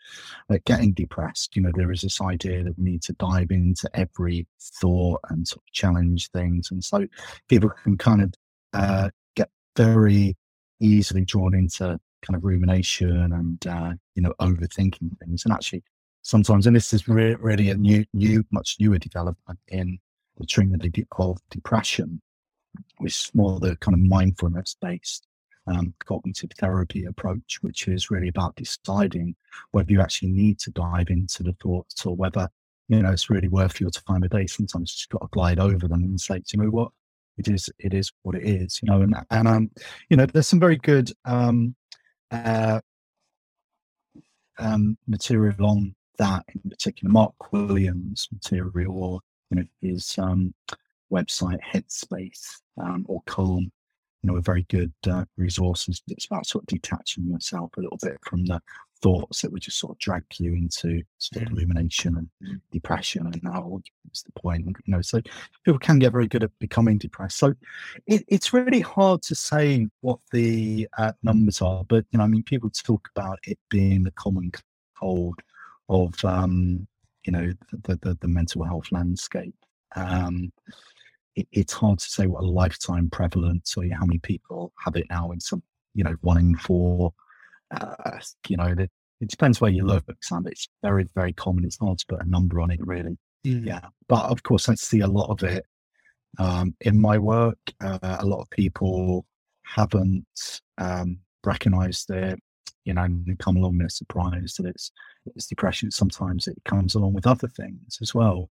at 0.51 0.65
getting 0.67 0.93
depressed. 0.93 1.57
You 1.57 1.63
know, 1.63 1.73
there 1.75 1.91
is 1.91 2.03
this 2.03 2.21
idea 2.21 2.63
that 2.65 2.79
we 2.79 2.85
need 2.85 3.03
to 3.03 3.15
dive 3.15 3.51
into 3.51 3.89
every 3.95 4.47
thought 4.61 5.21
and 5.31 5.49
sort 5.49 5.63
of 5.63 5.73
challenge 5.73 6.31
things. 6.33 6.71
And 6.71 6.85
so 6.85 7.07
people 7.49 7.71
can 7.83 7.97
kind 7.97 8.23
of 8.23 8.35
uh, 8.75 9.11
get 9.37 9.49
very 9.75 10.37
easily 10.81 11.25
drawn 11.25 11.55
into 11.55 11.99
kind 12.23 12.37
of 12.37 12.45
rumination 12.45 13.33
and 13.33 13.67
uh, 13.67 13.93
you 14.15 14.23
know 14.23 14.35
overthinking 14.41 15.19
things. 15.19 15.45
And 15.45 15.53
actually, 15.53 15.83
sometimes, 16.23 16.67
and 16.67 16.77
this 16.77 16.93
is 16.93 17.09
re- 17.09 17.35
really 17.37 17.71
a 17.71 17.75
new, 17.75 18.05
new, 18.13 18.45
much 18.51 18.77
newer 18.81 18.99
development 18.99 19.59
in 19.69 19.99
the 20.39 20.47
treatment 20.47 20.85
of 21.19 21.39
depression, 21.51 22.21
which 22.99 23.15
is 23.15 23.31
more 23.35 23.61
the 23.61 23.77
kind 23.77 23.95
of 23.95 24.01
mindfulness 24.01 24.77
based 24.81 25.27
um, 25.67 25.95
cognitive 26.05 26.51
therapy 26.59 27.05
approach, 27.05 27.59
which 27.63 27.89
is 27.89 28.11
really 28.11 28.29
about 28.29 28.57
deciding 28.57 29.35
whether 29.71 29.93
you 29.93 30.01
actually 30.01 30.31
need 30.31 30.59
to 30.61 30.71
dive 30.71 31.11
into 31.11 31.43
the 31.43 31.55
thoughts 31.63 32.05
or 32.07 32.17
whether 32.17 32.49
you 32.89 33.03
know 33.03 33.11
it's 33.11 33.31
really 33.31 33.49
worth 33.49 33.81
your 33.81 33.91
time 33.91 34.23
of 34.23 34.31
day. 34.31 34.47
Sometimes 34.47 34.97
you've 34.99 35.19
got 35.21 35.27
to 35.27 35.31
glide 35.33 35.59
over 35.59 35.87
them 35.87 36.03
and 36.03 36.21
say, 36.21 36.43
you 36.53 36.63
know 36.63 36.71
what, 36.71 36.91
it 37.39 37.49
is 37.49 37.71
it 37.79 37.95
is 37.95 38.13
what 38.23 38.35
it 38.35 38.45
is, 38.45 38.81
you 38.83 38.91
know. 38.91 39.03
And 39.03 39.15
and 39.31 39.49
um, 39.49 39.71
you 40.09 40.17
know, 40.17 40.27
there's 40.27 40.49
some 40.49 40.61
very 40.61 40.77
good 40.77 41.11
um 41.25 41.75
uh, 42.31 42.81
um, 44.59 44.97
material 45.07 45.67
on 45.67 45.95
that 46.19 46.45
in 46.55 46.71
particular. 46.71 47.11
Mark 47.11 47.53
Williams' 47.53 48.29
material, 48.33 49.03
or 49.03 49.21
you 49.51 49.57
know, 49.59 49.65
his 49.81 50.19
um, 50.19 50.55
website 51.13 51.59
Headspace 51.61 52.61
um, 52.81 53.05
or 53.09 53.23
Calm, 53.27 53.71
you 54.23 54.31
know, 54.31 54.37
are 54.37 54.43
very 54.43 54.65
good 54.69 54.93
uh, 55.09 55.25
resources. 55.37 56.03
It's 56.09 56.27
about 56.27 56.47
sort 56.47 56.65
of 56.65 56.67
detaching 56.67 57.27
yourself 57.29 57.71
a 57.77 57.81
little 57.81 57.99
bit 58.03 58.19
from 58.25 58.45
the 58.45 58.61
thoughts 59.03 59.43
that 59.43 59.53
would 59.53 59.63
just 59.63 59.79
sort 59.79 59.93
of 59.93 59.99
drag 59.99 60.25
you 60.39 60.53
into 60.55 61.03
sort 61.19 61.47
of 61.47 61.53
rumination 61.53 62.17
and 62.17 62.29
mm. 62.43 62.61
depression 62.71 63.27
and 63.27 63.43
now 63.43 63.63
what's 63.63 64.23
the 64.23 64.33
point? 64.33 64.67
You 64.67 64.75
know 64.87 65.03
so 65.03 65.21
people 65.65 65.79
can 65.79 65.99
get 65.99 66.13
very 66.13 66.29
good 66.29 66.45
at 66.45 66.59
becoming 66.59 66.99
depressed. 66.99 67.39
So 67.39 67.55
it, 68.07 68.25
it's 68.29 68.53
really 68.53 68.81
hard 68.81 69.23
to 69.23 69.35
say 69.35 69.89
what 70.01 70.19
the 70.33 70.89
uh, 70.99 71.13
numbers 71.23 71.61
are 71.63 71.85
but 71.85 72.05
you 72.11 72.19
know 72.19 72.25
i 72.25 72.27
mean 72.27 72.43
people 72.43 72.71
talk 72.71 73.09
about 73.15 73.39
it 73.47 73.59
being 73.69 74.05
the 74.05 74.11
common 74.13 74.51
cold 74.99 75.41
of 75.89 76.15
um 76.25 76.87
you 77.25 77.33
know 77.33 77.53
the 77.85 77.97
the, 77.97 78.17
the 78.21 78.29
mental 78.29 78.65
health 78.65 78.91
landscape. 78.91 79.55
Um 79.97 80.53
it, 81.37 81.47
it's 81.53 81.73
hard 81.73 81.99
to 81.99 82.09
say 82.09 82.27
what 82.27 82.43
a 82.43 82.47
lifetime 82.47 83.09
prevalence 83.11 83.77
or 83.77 83.85
how 83.93 84.05
many 84.05 84.19
people 84.19 84.73
have 84.79 84.97
it 84.97 85.07
now 85.11 85.31
in 85.33 85.41
some 85.41 85.63
you 85.95 86.05
know 86.05 86.17
one 86.23 86.39
in 86.39 86.57
four 86.57 87.13
uh, 87.71 88.19
you 88.49 88.57
know, 88.57 88.67
it, 88.67 88.91
it 89.21 89.29
depends 89.29 89.61
where 89.61 89.71
you 89.71 89.85
look, 89.85 90.05
Sam. 90.23 90.47
It's 90.47 90.69
very, 90.83 91.07
very 91.15 91.33
common. 91.33 91.65
It's 91.65 91.79
hard 91.79 91.99
to 91.99 92.07
put 92.07 92.23
a 92.23 92.29
number 92.29 92.61
on 92.61 92.71
it, 92.71 92.81
really. 92.85 93.19
Mm. 93.47 93.67
Yeah. 93.67 93.87
But 94.09 94.25
of 94.31 94.43
course, 94.43 94.69
I 94.69 94.75
see 94.75 95.01
a 95.01 95.07
lot 95.07 95.31
of 95.31 95.43
it 95.43 95.65
um, 96.39 96.75
in 96.81 97.01
my 97.01 97.19
work. 97.19 97.59
Uh, 97.83 97.99
a 98.21 98.27
lot 98.27 98.41
of 98.41 98.51
people 98.51 99.27
haven't 99.63 100.61
um, 100.79 101.19
recognized 101.45 102.11
it. 102.11 102.39
you 102.85 102.95
know, 102.95 103.03
and 103.03 103.39
come 103.39 103.57
along, 103.57 103.79
they're 103.79 103.89
surprised 103.89 104.59
that 104.59 104.67
it's, 104.67 104.91
it's 105.37 105.47
depression. 105.47 105.91
Sometimes 105.91 106.49
it 106.49 106.57
comes 106.65 106.95
along 106.95 107.13
with 107.13 107.27
other 107.27 107.49
things 107.49 107.99
as 108.01 108.15
well, 108.15 108.51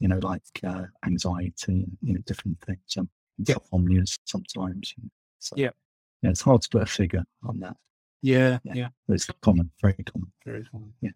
you 0.00 0.08
know, 0.08 0.18
like 0.18 0.42
uh, 0.66 0.84
anxiety 1.04 1.86
you 2.02 2.14
know, 2.14 2.20
different 2.26 2.58
things. 2.66 2.96
Um, 2.98 3.08
insomnia 3.38 4.02
sometimes. 4.24 4.94
You 4.96 5.04
know, 5.04 5.10
so, 5.38 5.56
Yep. 5.56 5.76
Yeah, 6.22 6.30
it's 6.30 6.40
hard 6.40 6.62
to 6.62 6.68
put 6.70 6.82
a 6.82 6.86
figure 6.86 7.24
on 7.44 7.60
that. 7.60 7.76
Yeah, 8.22 8.58
Yeah. 8.64 8.74
yeah. 8.74 8.88
It's 9.08 9.26
common, 9.42 9.70
very 9.80 9.94
common. 9.94 10.32
Very 10.44 10.64
common. 10.64 10.92
yeah. 11.00 11.10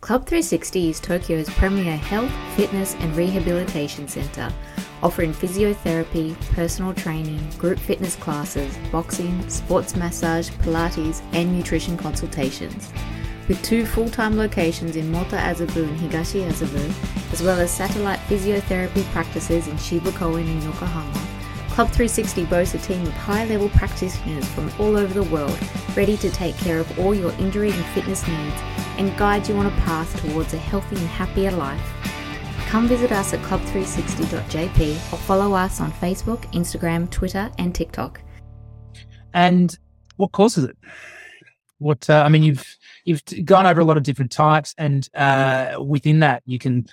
Club 0.00 0.26
360 0.26 0.90
is 0.90 1.00
Tokyo's 1.00 1.48
premier 1.50 1.96
health, 1.96 2.32
fitness, 2.56 2.94
and 2.96 3.14
rehabilitation 3.16 4.08
centre, 4.08 4.52
offering 5.00 5.32
physiotherapy, 5.32 6.34
personal 6.54 6.92
training, 6.92 7.40
group 7.58 7.78
fitness 7.78 8.16
classes, 8.16 8.76
boxing, 8.90 9.48
sports 9.48 9.94
massage, 9.94 10.50
Pilates, 10.50 11.22
and 11.32 11.56
nutrition 11.56 11.96
consultations. 11.96 12.90
With 13.48 13.62
two 13.62 13.86
full 13.86 14.08
time 14.10 14.36
locations 14.36 14.96
in 14.96 15.10
Moto 15.12 15.36
Azabu 15.36 15.84
and 15.84 15.98
Higashi 16.00 16.48
Azabu, 16.48 17.32
as 17.32 17.40
well 17.42 17.60
as 17.60 17.70
satellite 17.70 18.18
physiotherapy 18.20 19.04
practices 19.12 19.68
in 19.68 19.76
Shibakoen 19.76 20.46
and 20.48 20.62
Yokohama, 20.64 21.28
Club 21.72 21.88
360 21.88 22.44
boasts 22.44 22.74
a 22.74 22.78
team 22.78 23.00
of 23.00 23.14
high 23.14 23.46
level 23.46 23.70
practitioners 23.70 24.46
from 24.50 24.70
all 24.78 24.94
over 24.94 25.14
the 25.14 25.22
world, 25.30 25.58
ready 25.96 26.18
to 26.18 26.30
take 26.30 26.54
care 26.58 26.78
of 26.78 26.98
all 26.98 27.14
your 27.14 27.32
injury 27.38 27.70
and 27.70 27.84
fitness 27.86 28.28
needs 28.28 28.56
and 28.98 29.16
guide 29.16 29.48
you 29.48 29.56
on 29.56 29.64
a 29.64 29.70
path 29.70 30.14
towards 30.20 30.52
a 30.52 30.58
healthy 30.58 30.96
and 30.96 31.06
happier 31.06 31.50
life. 31.50 31.80
Come 32.66 32.88
visit 32.88 33.10
us 33.10 33.32
at 33.32 33.40
club360.jp 33.40 34.92
or 35.14 35.16
follow 35.16 35.54
us 35.54 35.80
on 35.80 35.90
Facebook, 35.92 36.40
Instagram, 36.52 37.08
Twitter, 37.08 37.50
and 37.56 37.74
TikTok. 37.74 38.20
And 39.32 39.74
what 40.16 40.32
causes 40.32 40.64
it? 40.64 40.76
What 41.78 42.10
uh, 42.10 42.22
I 42.22 42.28
mean, 42.28 42.42
you've 42.42 42.66
you've 43.06 43.22
gone 43.46 43.64
over 43.64 43.80
a 43.80 43.84
lot 43.86 43.96
of 43.96 44.02
different 44.02 44.30
types, 44.30 44.74
and 44.76 45.08
uh, 45.14 45.76
within 45.82 46.20
that, 46.20 46.42
you 46.44 46.58
can 46.58 46.86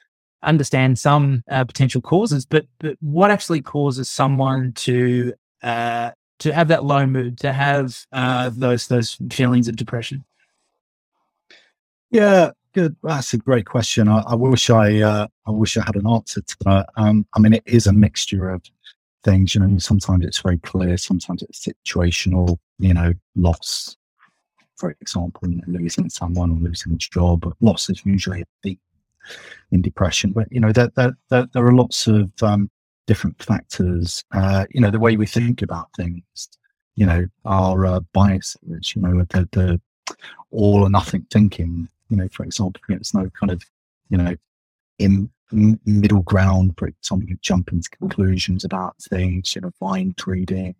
understand 0.43 0.99
some 0.99 1.43
uh, 1.49 1.63
potential 1.65 2.01
causes. 2.01 2.45
But 2.45 2.65
but 2.79 2.97
what 3.01 3.31
actually 3.31 3.61
causes 3.61 4.09
someone 4.09 4.73
to 4.73 5.33
uh, 5.63 6.11
to 6.39 6.53
have 6.53 6.69
that 6.69 6.85
low 6.85 7.05
mood, 7.05 7.37
to 7.39 7.53
have 7.53 8.05
uh, 8.11 8.49
those 8.53 8.87
those 8.87 9.17
feelings 9.31 9.67
of 9.67 9.75
depression? 9.75 10.23
Yeah, 12.11 12.51
good. 12.73 12.95
That's 13.03 13.33
a 13.33 13.37
great 13.37 13.65
question. 13.65 14.07
I, 14.07 14.19
I 14.21 14.35
wish 14.35 14.69
I, 14.69 15.01
uh, 15.01 15.27
I 15.45 15.51
wish 15.51 15.77
I 15.77 15.83
had 15.85 15.95
an 15.95 16.07
answer 16.07 16.41
to 16.41 16.55
that. 16.65 16.89
Um, 16.95 17.25
I 17.33 17.39
mean, 17.39 17.53
it 17.53 17.63
is 17.65 17.87
a 17.87 17.93
mixture 17.93 18.49
of 18.49 18.63
things. 19.23 19.53
You 19.53 19.61
know, 19.61 19.77
sometimes 19.77 20.25
it's 20.25 20.39
very 20.39 20.57
clear, 20.57 20.97
sometimes 20.97 21.43
it's 21.43 21.67
situational. 21.67 22.57
You 22.79 22.93
know, 22.93 23.13
loss, 23.35 23.95
for 24.77 24.95
example, 25.01 25.49
you 25.49 25.57
know, 25.57 25.79
losing 25.79 26.09
someone 26.09 26.51
or 26.51 26.57
losing 26.57 26.93
a 26.93 26.97
job. 26.97 27.41
But 27.41 27.53
loss 27.59 27.89
is 27.89 28.03
usually 28.05 28.41
a 28.41 28.45
big 28.63 28.79
in 29.71 29.81
depression. 29.81 30.31
But 30.31 30.51
you 30.51 30.59
know, 30.59 30.71
there 30.71 30.91
there, 30.95 31.13
there, 31.29 31.47
there 31.53 31.65
are 31.65 31.75
lots 31.75 32.07
of 32.07 32.31
um, 32.41 32.69
different 33.07 33.41
factors. 33.41 34.23
Uh, 34.33 34.65
you 34.71 34.81
know, 34.81 34.91
the 34.91 34.99
way 34.99 35.17
we 35.17 35.25
think 35.25 35.61
about 35.61 35.89
things. 35.95 36.49
You 36.95 37.05
know, 37.05 37.25
our 37.45 37.85
uh, 37.85 37.99
biases. 38.13 38.95
You 38.95 39.01
know, 39.01 39.25
the 39.29 39.47
the 39.51 39.81
all 40.51 40.83
or 40.83 40.89
nothing 40.89 41.25
thinking 41.31 41.87
you 42.09 42.17
know, 42.17 42.27
for 42.29 42.43
example, 42.43 42.81
there's 42.87 43.13
no 43.13 43.29
kind 43.39 43.51
of, 43.51 43.63
you 44.09 44.17
know, 44.17 44.35
in, 44.97 45.29
middle 45.51 46.21
ground, 46.21 46.75
for 46.77 46.85
example, 46.87 47.27
you 47.27 47.35
jump 47.41 47.71
into 47.71 47.89
conclusions 47.89 48.63
about 48.63 48.95
things, 49.09 49.55
you 49.55 49.61
know, 49.61 49.71
mind 49.81 50.15
reading, 50.27 50.75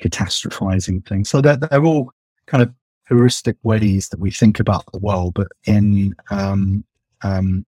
catastrophizing 0.00 1.04
things. 1.08 1.28
So 1.28 1.40
they're, 1.40 1.56
they're 1.56 1.84
all 1.84 2.12
kind 2.46 2.62
of 2.62 2.72
heuristic 3.08 3.56
ways 3.64 4.08
that 4.10 4.20
we 4.20 4.30
think 4.30 4.60
about 4.60 4.84
the 4.92 5.00
world, 5.00 5.34
but 5.34 5.48
in, 5.64 6.14
um, 6.30 6.84
um, 7.22 7.64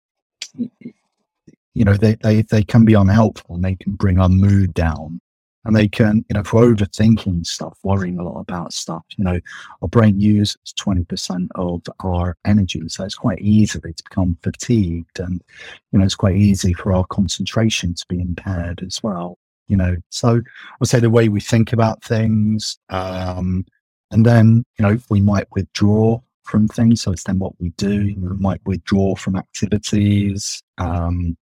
you 1.73 1.85
know, 1.85 1.95
they, 1.95 2.15
they, 2.15 2.41
they 2.41 2.63
can 2.63 2.85
be 2.85 2.93
unhelpful 2.93 3.55
and 3.55 3.63
they 3.63 3.75
can 3.75 3.93
bring 3.93 4.19
our 4.19 4.29
mood 4.29 4.73
down. 4.73 5.21
And 5.65 5.75
they 5.75 5.89
can, 5.89 6.25
you 6.29 6.33
know, 6.33 6.43
for 6.43 6.63
overthinking 6.63 7.45
stuff, 7.45 7.77
worrying 7.83 8.17
a 8.17 8.23
lot 8.23 8.39
about 8.39 8.73
stuff, 8.73 9.03
you 9.17 9.25
know, 9.25 9.39
our 9.81 9.87
brain 9.89 10.19
uses 10.19 10.57
20% 10.79 11.47
of 11.55 11.81
our 11.99 12.37
energy. 12.45 12.81
So 12.87 13.03
it's 13.03 13.15
quite 13.15 13.39
easy 13.39 13.79
to 13.79 13.87
become 13.87 14.37
fatigued 14.41 15.19
and, 15.19 15.43
you 15.91 15.99
know, 15.99 16.05
it's 16.05 16.15
quite 16.15 16.37
easy 16.37 16.73
for 16.73 16.93
our 16.93 17.05
concentration 17.07 17.93
to 17.93 18.05
be 18.07 18.21
impaired 18.21 18.81
as 18.85 19.03
well, 19.03 19.37
you 19.67 19.75
know. 19.75 19.97
So 20.09 20.37
I 20.37 20.75
would 20.79 20.89
say 20.89 21.01
the 21.01 21.09
way 21.09 21.27
we 21.27 21.41
think 21.41 21.73
about 21.73 22.03
things, 22.03 22.77
um, 22.89 23.65
and 24.11 24.25
then, 24.25 24.63
you 24.77 24.85
know, 24.85 24.97
we 25.09 25.21
might 25.21 25.47
withdraw 25.51 26.19
from 26.49 26.67
things. 26.67 27.01
So 27.01 27.11
it's 27.11 27.23
then 27.23 27.39
what 27.39 27.53
we 27.59 27.69
do. 27.77 28.13
We 28.17 28.37
might 28.37 28.61
withdraw 28.65 29.15
from 29.15 29.35
activities. 29.35 30.61
Um, 30.77 31.37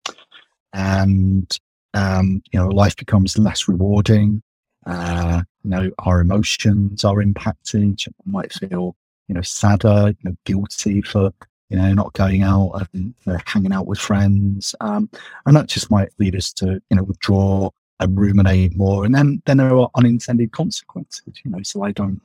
and, 0.73 1.59
um, 1.93 2.41
you 2.51 2.59
know, 2.59 2.69
life 2.69 2.95
becomes 2.95 3.37
less 3.37 3.67
rewarding. 3.67 4.41
Uh, 4.85 5.43
you 5.63 5.69
know, 5.69 5.91
our 5.99 6.21
emotions 6.21 7.03
are 7.03 7.21
impacted. 7.21 8.05
You 8.05 8.13
might 8.25 8.53
feel, 8.53 8.95
you 9.27 9.35
know, 9.35 9.41
sadder, 9.41 10.07
you 10.07 10.29
know, 10.29 10.35
guilty 10.45 11.01
for, 11.01 11.31
you 11.69 11.77
know, 11.77 11.93
not 11.93 12.13
going 12.13 12.43
out 12.43 12.87
and 12.93 13.13
uh, 13.27 13.37
hanging 13.45 13.73
out 13.73 13.87
with 13.87 13.99
friends. 13.99 14.75
Um, 14.81 15.09
and 15.45 15.55
that 15.55 15.67
just 15.67 15.91
might 15.91 16.09
lead 16.19 16.35
us 16.35 16.51
to, 16.53 16.81
you 16.89 16.97
know, 16.97 17.03
withdraw 17.03 17.69
and 17.99 18.19
ruminate 18.19 18.75
more. 18.75 19.05
And 19.05 19.13
then, 19.15 19.41
then 19.45 19.57
there 19.57 19.75
are 19.75 19.89
unintended 19.95 20.51
consequences, 20.51 21.41
you 21.45 21.51
know, 21.51 21.61
so 21.63 21.83
I 21.83 21.91
don't 21.91 22.21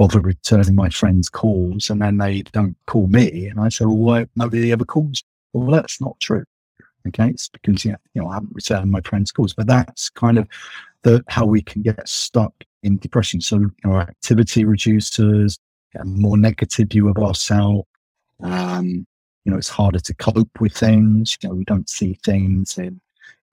bother 0.00 0.20
returning 0.20 0.74
my 0.74 0.88
friends' 0.88 1.28
calls 1.28 1.90
and 1.90 2.00
then 2.00 2.16
they 2.16 2.40
don't 2.40 2.74
call 2.86 3.06
me. 3.08 3.48
And 3.48 3.60
I 3.60 3.68
say, 3.68 3.84
well, 3.84 3.98
why 3.98 4.26
nobody 4.34 4.72
ever 4.72 4.86
calls? 4.86 5.22
Well, 5.52 5.70
that's 5.70 6.00
not 6.00 6.18
true. 6.20 6.42
Okay. 7.06 7.28
It's 7.28 7.50
because, 7.50 7.84
yeah, 7.84 7.96
you 8.14 8.22
know, 8.22 8.28
I 8.28 8.34
haven't 8.34 8.54
returned 8.54 8.90
my 8.90 9.02
friends' 9.02 9.30
calls, 9.30 9.52
but 9.52 9.66
that's 9.66 10.08
kind 10.08 10.38
of 10.38 10.48
the, 11.02 11.22
how 11.28 11.44
we 11.44 11.60
can 11.60 11.82
get 11.82 12.08
stuck 12.08 12.54
in 12.82 12.96
depression. 12.96 13.42
So, 13.42 13.58
you 13.58 13.70
know, 13.84 13.98
activity 13.98 14.64
reduces, 14.64 15.58
get 15.92 16.00
a 16.00 16.06
more 16.06 16.38
negative 16.38 16.88
view 16.88 17.10
of 17.10 17.18
ourselves. 17.18 17.86
Um, 18.42 19.06
you 19.44 19.52
know, 19.52 19.58
it's 19.58 19.68
harder 19.68 20.00
to 20.00 20.14
cope 20.14 20.60
with 20.60 20.72
things. 20.72 21.36
You 21.42 21.50
know, 21.50 21.56
we 21.56 21.64
don't 21.64 21.90
see 21.90 22.18
things 22.24 22.78
in, 22.78 23.02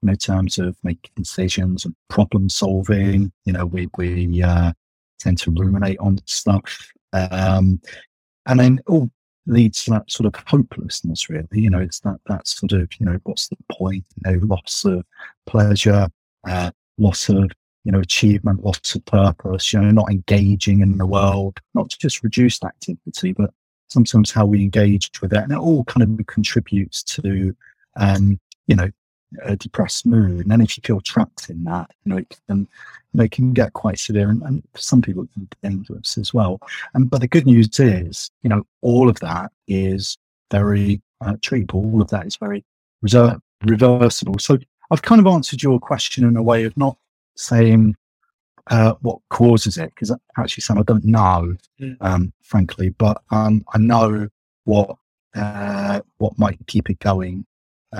you 0.01 0.03
know, 0.03 0.15
terms 0.15 0.59
of 0.59 0.77
making 0.81 1.11
decisions 1.17 1.83
and 1.83 1.93
problem 2.07 2.47
solving. 2.47 3.33
You 3.43 3.51
know, 3.51 3.65
we, 3.65 3.89
we, 3.97 4.41
uh, 4.41 4.71
tend 5.19 5.37
to 5.39 5.51
ruminate 5.51 5.99
on 5.99 6.19
stuff. 6.25 6.91
Um, 7.13 7.81
and 8.45 8.59
then 8.59 8.79
all 8.87 9.09
leads 9.45 9.83
to 9.85 9.91
that 9.91 10.11
sort 10.11 10.27
of 10.27 10.41
hopelessness, 10.45 11.29
really. 11.29 11.47
You 11.51 11.69
know, 11.69 11.79
it's 11.79 11.99
that, 12.01 12.17
that 12.27 12.47
sort 12.47 12.73
of, 12.73 12.89
you 12.99 13.05
know, 13.05 13.19
what's 13.23 13.47
the 13.47 13.57
point? 13.71 14.03
You 14.15 14.31
know, 14.31 14.39
loss 14.45 14.83
of 14.85 15.05
pleasure, 15.45 16.07
uh, 16.47 16.71
loss 16.97 17.29
of, 17.29 17.51
you 17.83 17.91
know, 17.91 17.99
achievement, 17.99 18.63
loss 18.63 18.95
of 18.95 19.05
purpose, 19.05 19.71
you 19.71 19.79
know, 19.79 19.91
not 19.91 20.11
engaging 20.11 20.81
in 20.81 20.97
the 20.97 21.05
world, 21.05 21.59
not 21.73 21.89
just 21.89 22.23
reduced 22.23 22.65
activity, 22.65 23.31
but 23.31 23.51
sometimes 23.87 24.31
how 24.31 24.45
we 24.45 24.61
engage 24.61 25.09
with 25.21 25.31
it. 25.31 25.39
And 25.43 25.53
it 25.53 25.57
all 25.57 25.85
kind 25.85 26.03
of 26.03 26.27
contributes 26.27 27.03
to, 27.03 27.55
um, 27.95 28.39
you 28.67 28.75
know, 28.75 28.89
a 29.43 29.55
depressed 29.55 30.05
mood. 30.05 30.41
And 30.41 30.51
then 30.51 30.61
if 30.61 30.77
you 30.77 30.81
feel 30.85 31.01
trapped 31.01 31.49
in 31.49 31.63
that, 31.65 31.91
you 32.03 32.11
know, 32.11 32.17
it 32.17 32.39
can, 32.47 32.59
you 32.59 32.67
know, 33.13 33.23
it 33.23 33.31
can 33.31 33.53
get 33.53 33.73
quite 33.73 33.99
severe. 33.99 34.29
And, 34.29 34.41
and 34.43 34.63
for 34.73 34.81
some 34.81 35.01
people, 35.01 35.23
it 35.23 35.29
can 35.33 35.43
be 35.43 35.69
dangerous 35.69 36.17
as 36.17 36.33
well. 36.33 36.59
And, 36.93 37.09
but 37.09 37.21
the 37.21 37.27
good 37.27 37.45
news 37.45 37.79
is, 37.79 38.31
you 38.41 38.49
know, 38.49 38.65
all 38.81 39.09
of 39.09 39.19
that 39.19 39.51
is 39.67 40.17
very 40.51 41.01
uh, 41.21 41.33
treatable. 41.33 41.93
All 41.93 42.01
of 42.01 42.09
that 42.09 42.25
is 42.25 42.37
very 42.37 42.63
reser- 43.05 43.39
reversible. 43.65 44.39
So 44.39 44.57
I've 44.91 45.01
kind 45.01 45.19
of 45.19 45.27
answered 45.27 45.61
your 45.61 45.79
question 45.79 46.23
in 46.23 46.37
a 46.37 46.43
way 46.43 46.63
of 46.63 46.77
not 46.77 46.97
saying 47.35 47.95
uh, 48.69 48.93
what 49.01 49.19
causes 49.29 49.77
it, 49.77 49.93
because 49.95 50.11
actually, 50.37 50.61
Sam, 50.61 50.77
I 50.77 50.83
don't 50.83 51.05
know, 51.05 51.55
Mm. 51.79 51.95
um, 52.01 52.33
frankly, 52.41 52.89
but 52.89 53.21
um, 53.29 53.63
I 53.73 53.77
know 53.77 54.29
what 54.65 54.97
uh, 55.35 56.01
what 56.17 56.37
might 56.39 56.57
keep 56.65 56.89
it 56.89 56.99
going, 56.99 57.45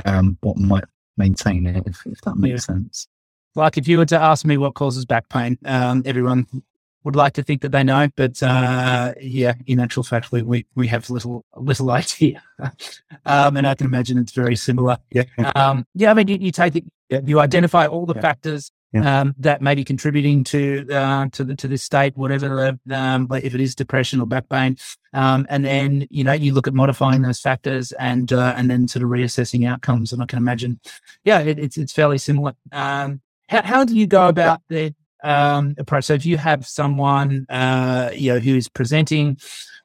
um, 0.05 0.37
what 0.41 0.57
might 0.57 0.85
maintain 1.17 1.65
it, 1.65 1.83
if, 1.87 2.05
if 2.05 2.21
that 2.21 2.35
makes 2.37 2.65
sense. 2.65 3.07
Like 3.55 3.77
if 3.77 3.87
you 3.87 3.97
were 3.97 4.05
to 4.05 4.19
ask 4.19 4.45
me 4.45 4.57
what 4.57 4.75
causes 4.75 5.05
back 5.05 5.29
pain, 5.29 5.57
um, 5.65 6.03
everyone 6.05 6.45
would 7.03 7.15
like 7.15 7.33
to 7.33 7.43
think 7.43 7.61
that 7.61 7.71
they 7.71 7.83
know, 7.83 8.09
but 8.15 8.41
uh, 8.43 9.13
yeah, 9.19 9.53
in 9.65 9.79
actual 9.79 10.03
fact, 10.03 10.31
we, 10.31 10.41
we, 10.41 10.65
we 10.75 10.87
have 10.87 11.09
little 11.09 11.45
little 11.55 11.89
idea, 12.01 12.43
um, 13.25 13.57
and 13.57 13.65
I 13.65 13.75
can 13.75 13.87
imagine 13.87 14.17
it's 14.17 14.33
very 14.33 14.55
similar. 14.55 14.97
Yeah. 15.11 15.23
Um, 15.55 15.85
yeah, 15.95 16.11
I 16.11 16.13
mean, 16.13 16.27
you, 16.27 16.37
you 16.39 16.51
take 16.51 16.75
it, 16.75 16.83
you 17.25 17.39
identify 17.39 17.87
all 17.87 18.05
the 18.05 18.15
Yeah. 18.15 18.21
factors 18.21 18.71
Yeah. 18.93 19.21
um, 19.21 19.35
that 19.39 19.61
may 19.61 19.75
be 19.75 19.83
contributing 19.83 20.45
to 20.45 20.87
uh, 20.89 21.27
to 21.33 21.43
the 21.43 21.55
to 21.57 21.67
this 21.67 21.83
state, 21.83 22.15
whatever, 22.15 22.77
um, 22.89 23.27
if 23.31 23.53
it 23.53 23.59
is 23.59 23.75
depression 23.75 24.21
or 24.21 24.25
back 24.25 24.47
pain, 24.47 24.77
um, 25.13 25.45
and 25.49 25.65
then 25.65 26.07
you 26.09 26.23
know 26.23 26.31
you 26.31 26.53
look 26.53 26.67
at 26.67 26.73
modifying 26.73 27.21
those 27.21 27.41
factors 27.41 27.91
and 27.93 28.31
uh, 28.31 28.53
and 28.55 28.69
then 28.69 28.87
sort 28.87 29.03
of 29.03 29.09
reassessing 29.09 29.67
outcomes. 29.67 30.13
And 30.13 30.23
I 30.23 30.25
can 30.25 30.37
imagine, 30.37 30.79
yeah, 31.25 31.39
it, 31.39 31.59
it's 31.59 31.77
it's 31.77 31.91
fairly 31.91 32.17
similar. 32.17 32.53
Um, 32.71 33.21
how 33.49 33.61
how 33.61 33.83
do 33.83 33.93
you 33.93 34.07
go 34.07 34.29
about 34.29 34.61
the 34.69 34.95
um, 35.21 35.75
approach? 35.77 36.05
So 36.05 36.13
if 36.13 36.25
you 36.25 36.37
have 36.37 36.65
someone 36.65 37.45
uh, 37.49 38.11
you 38.13 38.33
know 38.33 38.39
who 38.39 38.55
is 38.55 38.69
presenting 38.69 39.37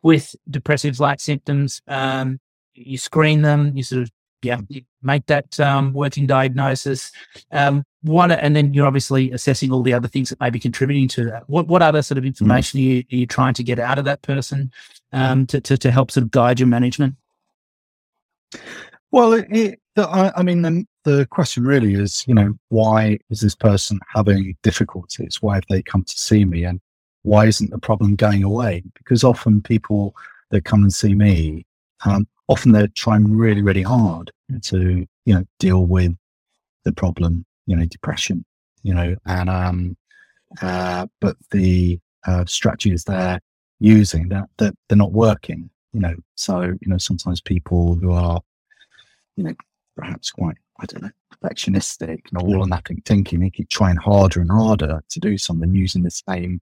with 0.03 0.35
depressive 0.49 1.01
like 1.01 1.21
symptoms. 1.21 1.81
Um, 1.89 2.39
you 2.75 2.99
screen 2.99 3.43
them, 3.43 3.77
you 3.77 3.83
sort 3.83 4.03
of 4.03 4.11
yeah, 4.43 4.61
make 5.03 5.27
that 5.27 5.59
um, 5.61 5.93
working 5.93 6.27
diagnosis. 6.27 7.13
Um, 7.51 7.85
what, 8.03 8.33
and 8.33 8.55
then 8.55 8.75
you're 8.75 8.87
obviously 8.87 9.31
assessing 9.31 9.73
all 9.73 9.83
the 9.83 9.95
other 9.95 10.09
things 10.09 10.31
that 10.31 10.41
may 10.41 10.51
be 10.51 10.59
contributing 10.59 11.09
to 11.09 11.25
that. 11.27 11.49
What 11.49 11.69
what 11.69 11.83
other 11.83 12.03
sort 12.03 12.19
of 12.19 12.25
mm. 12.25 12.29
information 12.29 12.81
mm. 12.81 12.83
are, 12.83 12.87
you, 12.87 12.99
are 13.13 13.17
you 13.17 13.27
trying 13.27 13.55
to 13.55 13.63
get 13.63 13.79
out 13.79 13.99
of 13.99 14.05
that 14.05 14.23
person 14.23 14.73
um, 15.13 15.47
to, 15.47 15.61
to, 15.61 15.79
to 15.79 15.91
help 15.91 16.11
sort 16.11 16.25
of 16.25 16.31
guide 16.31 16.59
your 16.59 16.67
management? 16.67 17.15
Well, 19.11 19.35
it, 19.35 19.47
it, 19.51 19.81
I, 19.97 20.33
I, 20.37 20.43
mean, 20.43 20.63
the, 20.63 20.85
the 21.05 21.27
question 21.27 21.65
really 21.65 21.95
is, 21.95 22.25
you 22.27 22.35
know, 22.35 22.55
why 22.71 23.19
is 23.31 23.41
this 23.41 23.55
person 23.55 24.01
having 24.15 24.57
difficulties? 24.63 25.41
Why 25.41 25.57
have 25.57 25.67
they 25.69 25.83
come 25.83 26.03
to 26.05 26.19
see 26.19 26.45
me? 26.45 26.65
And 26.65 26.81
why 27.23 27.47
isn't 27.47 27.71
the 27.71 27.79
problem 27.79 28.17
going 28.17 28.43
away? 28.43 28.83
Because 28.95 29.23
often 29.23 29.61
people 29.61 30.17
that 30.51 30.65
come 30.65 30.83
and 30.83 30.93
see 30.93 31.15
me, 31.15 31.67
um, 32.05 32.27
often 32.49 32.73
they're 32.73 32.89
trying 32.89 33.31
really, 33.37 33.63
really 33.63 33.83
hard 33.83 34.31
to, 34.63 35.07
you 35.25 35.35
know, 35.35 35.45
deal 35.59 35.87
with 35.87 36.17
the 36.85 36.93
problem, 36.93 37.45
you 37.67 37.77
know, 37.77 37.85
depression, 37.87 38.45
you 38.83 38.95
know, 38.95 39.15
and, 39.27 39.49
um, 39.49 39.97
uh, 40.61 41.07
but 41.21 41.37
the 41.51 41.99
uh, 42.27 42.45
strategies 42.47 43.05
they're 43.05 43.41
using 43.81 44.29
that, 44.29 44.49
that 44.59 44.75
they're 44.89 44.99
not 44.99 45.13
working, 45.13 45.71
you 45.93 46.01
know. 46.01 46.15
So, 46.35 46.61
you 46.61 46.89
know, 46.89 46.99
sometimes 46.99 47.41
people 47.41 47.95
who 47.95 48.13
are, 48.13 48.41
you 49.37 49.45
know, 49.45 49.55
perhaps 49.97 50.31
quite, 50.31 50.57
I 50.81 50.87
don't 50.87 51.03
know, 51.03 51.11
perfectionistic 51.43 52.21
and 52.31 52.43
all 52.43 52.63
or 52.63 52.67
nothing 52.67 53.03
thinking, 53.05 53.41
they 53.41 53.51
keep 53.51 53.69
trying 53.69 53.97
harder 53.97 54.41
and 54.41 54.51
harder 54.51 55.03
to 55.09 55.21
do 55.21 55.39
something 55.39 55.75
using 55.75 56.03
the 56.03 56.11
same 56.11 56.61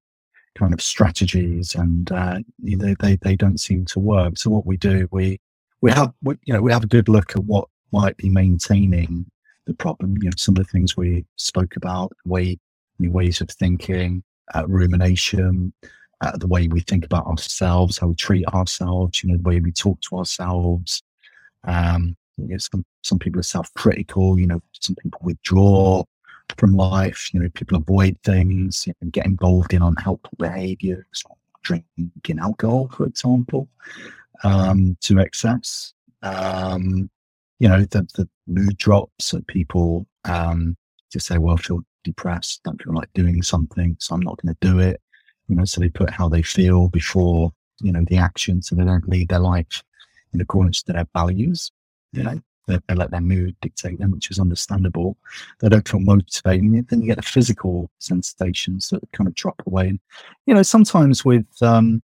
kind 0.56 0.72
of 0.72 0.82
strategies 0.82 1.74
and 1.74 2.10
uh, 2.12 2.38
they, 2.58 2.94
they, 3.00 3.16
they 3.16 3.36
don't 3.36 3.60
seem 3.60 3.84
to 3.86 4.00
work. 4.00 4.36
So 4.36 4.50
what 4.50 4.66
we 4.66 4.76
do, 4.76 5.08
we, 5.10 5.40
we 5.80 5.90
have, 5.92 6.12
we, 6.22 6.34
you 6.44 6.54
know, 6.54 6.62
we 6.62 6.72
have 6.72 6.84
a 6.84 6.88
good 6.88 7.08
look 7.08 7.32
at 7.36 7.44
what 7.44 7.68
might 7.92 8.16
be 8.16 8.28
maintaining 8.28 9.26
the 9.66 9.74
problem. 9.74 10.16
You 10.18 10.30
know, 10.30 10.36
some 10.36 10.56
of 10.56 10.64
the 10.64 10.70
things 10.70 10.96
we 10.96 11.24
spoke 11.36 11.76
about, 11.76 12.12
the 12.24 12.30
way, 12.30 12.58
new 12.98 13.10
ways 13.10 13.40
of 13.40 13.50
thinking, 13.50 14.22
uh, 14.54 14.66
rumination, 14.66 15.72
uh, 16.20 16.36
the 16.36 16.46
way 16.46 16.68
we 16.68 16.80
think 16.80 17.04
about 17.04 17.26
ourselves, 17.26 17.98
how 17.98 18.08
we 18.08 18.14
treat 18.14 18.46
ourselves, 18.48 19.22
you 19.22 19.30
know, 19.30 19.36
the 19.36 19.48
way 19.48 19.60
we 19.60 19.72
talk 19.72 20.00
to 20.02 20.18
ourselves. 20.18 21.02
Um, 21.64 22.16
you 22.36 22.48
know, 22.48 22.58
some, 22.58 22.84
some 23.02 23.18
people 23.18 23.40
are 23.40 23.44
self-critical, 23.44 24.38
you 24.38 24.46
know, 24.46 24.62
some 24.80 24.96
people 24.96 25.20
withdraw 25.22 26.02
from 26.58 26.74
life, 26.74 27.32
you 27.32 27.40
know, 27.40 27.48
people 27.50 27.76
avoid 27.76 28.18
things, 28.24 28.86
you 28.86 28.94
know, 29.00 29.10
get 29.10 29.26
involved 29.26 29.72
in 29.72 29.82
unhelpful 29.82 30.36
behaviors, 30.38 31.22
drinking 31.62 32.38
alcohol, 32.40 32.88
for 32.88 33.06
example, 33.06 33.68
um, 34.42 34.96
to 35.00 35.20
excess. 35.20 35.92
Um, 36.22 37.10
you 37.60 37.68
know, 37.68 37.82
the, 37.82 38.08
the 38.14 38.28
mood 38.48 38.76
drops 38.78 39.30
that 39.30 39.46
people 39.46 40.06
um, 40.24 40.76
just 41.12 41.26
say, 41.26 41.38
well, 41.38 41.54
I 41.54 41.62
feel 41.62 41.80
depressed, 42.02 42.62
don't 42.64 42.82
feel 42.82 42.94
like 42.94 43.12
doing 43.12 43.42
something, 43.42 43.96
so 44.00 44.14
I'm 44.14 44.22
not 44.22 44.40
going 44.42 44.54
to 44.54 44.66
do 44.66 44.80
it. 44.80 45.00
You 45.46 45.56
know, 45.56 45.64
so 45.64 45.80
they 45.80 45.90
put 45.90 46.10
how 46.10 46.28
they 46.28 46.42
feel 46.42 46.88
before, 46.88 47.52
you 47.80 47.92
know, 47.92 48.04
the 48.08 48.16
action, 48.16 48.62
so 48.62 48.74
they 48.74 48.84
don't 48.84 49.08
lead 49.08 49.28
their 49.28 49.40
life 49.40 49.82
in 50.32 50.40
accordance 50.40 50.82
to 50.84 50.92
their 50.92 51.06
values. 51.12 51.70
You 52.12 52.22
know, 52.22 52.40
they, 52.66 52.78
they 52.88 52.94
let 52.94 53.10
their 53.10 53.20
mood 53.20 53.54
dictate 53.60 53.98
them, 53.98 54.12
which 54.12 54.30
is 54.30 54.38
understandable. 54.38 55.18
They 55.60 55.68
don't 55.68 55.86
feel 55.86 56.00
motivated. 56.00 56.88
Then 56.88 57.02
you 57.02 57.08
get 57.08 57.16
the 57.16 57.22
physical 57.22 57.90
sensations 57.98 58.88
that 58.88 59.02
kind 59.12 59.28
of 59.28 59.34
drop 59.34 59.60
away. 59.66 59.88
And, 59.88 60.00
you 60.46 60.54
know, 60.54 60.62
sometimes 60.62 61.24
with 61.24 61.46
um, 61.60 62.00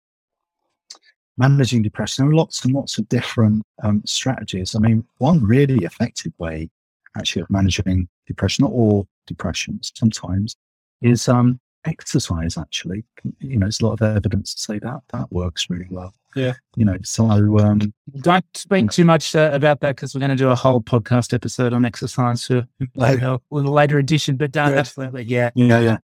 managing 1.38 1.82
depression, 1.82 2.24
there 2.24 2.32
are 2.32 2.36
lots 2.36 2.64
and 2.64 2.74
lots 2.74 2.98
of 2.98 3.08
different 3.08 3.62
um, 3.82 4.02
strategies. 4.04 4.74
I 4.74 4.78
mean, 4.78 5.04
one 5.18 5.44
really 5.44 5.84
effective 5.84 6.32
way 6.38 6.70
actually 7.16 7.42
of 7.42 7.50
managing 7.50 8.08
depression, 8.26 8.64
not 8.64 8.72
all 8.72 9.06
depressions, 9.26 9.92
sometimes, 9.94 10.56
is 11.00 11.28
um, 11.28 11.60
exercise 11.86 12.58
actually. 12.58 13.04
You 13.40 13.58
know 13.58 13.66
there's 13.66 13.80
a 13.80 13.86
lot 13.86 14.00
of 14.00 14.16
evidence 14.16 14.54
to 14.54 14.60
say 14.60 14.78
that 14.80 15.00
that 15.12 15.30
works 15.32 15.70
really 15.70 15.86
well. 15.90 16.12
Yeah. 16.34 16.54
You 16.74 16.84
know 16.84 16.98
so 17.02 17.24
um 17.58 17.80
don't 18.20 18.44
speak 18.54 18.90
too 18.90 19.04
much 19.04 19.34
uh, 19.34 19.50
about 19.52 19.80
that 19.80 19.96
because 19.96 20.14
we're 20.14 20.20
going 20.20 20.30
to 20.30 20.36
do 20.36 20.50
a 20.50 20.54
whole 20.54 20.80
podcast 20.80 21.32
episode 21.32 21.72
on 21.72 21.84
exercise 21.84 22.46
for 22.46 22.66
later, 22.94 23.38
a 23.50 23.54
later 23.54 23.98
edition 23.98 24.36
but 24.36 24.56
uh, 24.56 24.60
absolutely 24.60 25.22
yeah. 25.24 25.50
Yeah 25.54 25.80
yeah. 25.80 25.96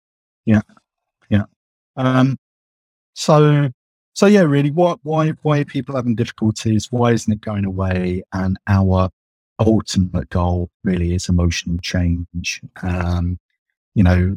Yeah. 0.47 0.62
Yeah. 1.29 1.45
Um 1.97 2.38
so 3.14 3.68
so 4.14 4.27
yeah 4.27 4.40
really 4.42 4.70
what 4.70 4.98
why 5.03 5.31
why 5.42 5.61
are 5.61 5.64
people 5.64 5.96
having 5.96 6.14
difficulties 6.14 6.88
why 6.90 7.12
isn't 7.12 7.33
it 7.33 7.40
going 7.40 7.64
away 7.64 8.22
and 8.33 8.59
our 8.66 9.09
ultimate 9.61 10.29
goal 10.31 10.68
really 10.85 11.14
is 11.14 11.29
emotional 11.29 11.79
change 11.79 12.61
um 12.83 13.38
you 13.94 14.03
know 14.03 14.37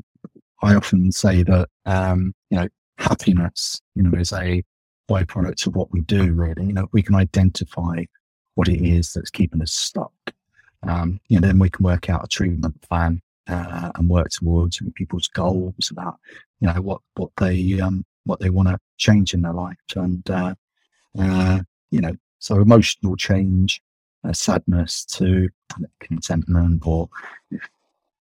I 0.65 0.75
often 0.75 1.11
say 1.11 1.43
that, 1.43 1.69
um, 1.85 2.33
you 2.49 2.57
know, 2.57 2.67
happiness, 2.97 3.81
you 3.93 4.03
know, 4.03 4.17
is 4.17 4.33
a 4.33 4.63
byproduct 5.09 5.67
of 5.67 5.75
what 5.75 5.91
we 5.91 6.01
do, 6.01 6.33
really. 6.33 6.65
You 6.65 6.73
know, 6.73 6.88
we 6.91 7.03
can 7.03 7.15
identify 7.15 8.05
what 8.55 8.67
it 8.67 8.81
is 8.83 9.13
that's 9.13 9.29
keeping 9.29 9.61
us 9.61 9.73
stuck. 9.73 10.11
Um, 10.83 11.19
you 11.27 11.39
know, 11.39 11.47
then 11.47 11.59
we 11.59 11.69
can 11.69 11.83
work 11.83 12.09
out 12.09 12.23
a 12.23 12.27
treatment 12.27 12.81
plan 12.81 13.21
uh, 13.47 13.91
and 13.95 14.09
work 14.09 14.29
towards 14.29 14.81
people's 14.95 15.27
goals 15.27 15.91
about, 15.91 16.17
you 16.61 16.67
know, 16.67 16.81
what, 16.81 17.01
what 17.15 17.29
they, 17.38 17.79
um, 17.79 18.05
what 18.25 18.39
they 18.39 18.49
want 18.49 18.67
to 18.67 18.79
change 18.97 19.33
in 19.33 19.41
their 19.41 19.53
life. 19.53 19.77
And, 19.95 20.29
uh, 20.29 20.55
uh, 21.17 21.59
you 21.91 22.01
know, 22.01 22.15
so 22.39 22.59
emotional 22.59 23.15
change, 23.15 23.81
uh, 24.23 24.33
sadness 24.33 25.05
to 25.05 25.49
contentment 25.99 26.85
or 26.85 27.09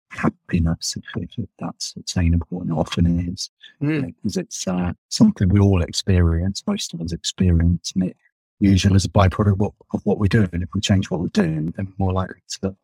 happiness, 0.09 0.97
if, 0.97 1.31
if 1.37 1.49
that's 1.57 1.95
attainable, 1.95 2.61
and 2.61 2.71
often 2.71 3.29
is, 3.29 3.49
because 3.79 3.93
mm. 3.93 3.95
you 3.95 4.01
know, 4.01 4.41
it's 4.41 4.67
uh, 4.67 4.93
something 5.09 5.49
we 5.49 5.59
all 5.59 5.81
experience, 5.81 6.63
most 6.67 6.93
of 6.93 7.01
us 7.01 7.13
experience, 7.13 7.93
and 7.93 8.03
it 8.03 8.17
usually 8.59 8.95
is 8.95 9.05
a 9.05 9.09
byproduct 9.09 9.53
of 9.53 9.59
what, 9.59 9.73
of 9.93 10.05
what 10.05 10.19
we 10.19 10.27
do. 10.27 10.47
And 10.51 10.61
if 10.63 10.69
we 10.75 10.81
change 10.81 11.09
what 11.09 11.21
we're 11.21 11.27
doing, 11.27 11.73
then 11.77 11.87
we're 11.87 12.05
more 12.05 12.13
likely 12.13 12.41
to, 12.61 12.75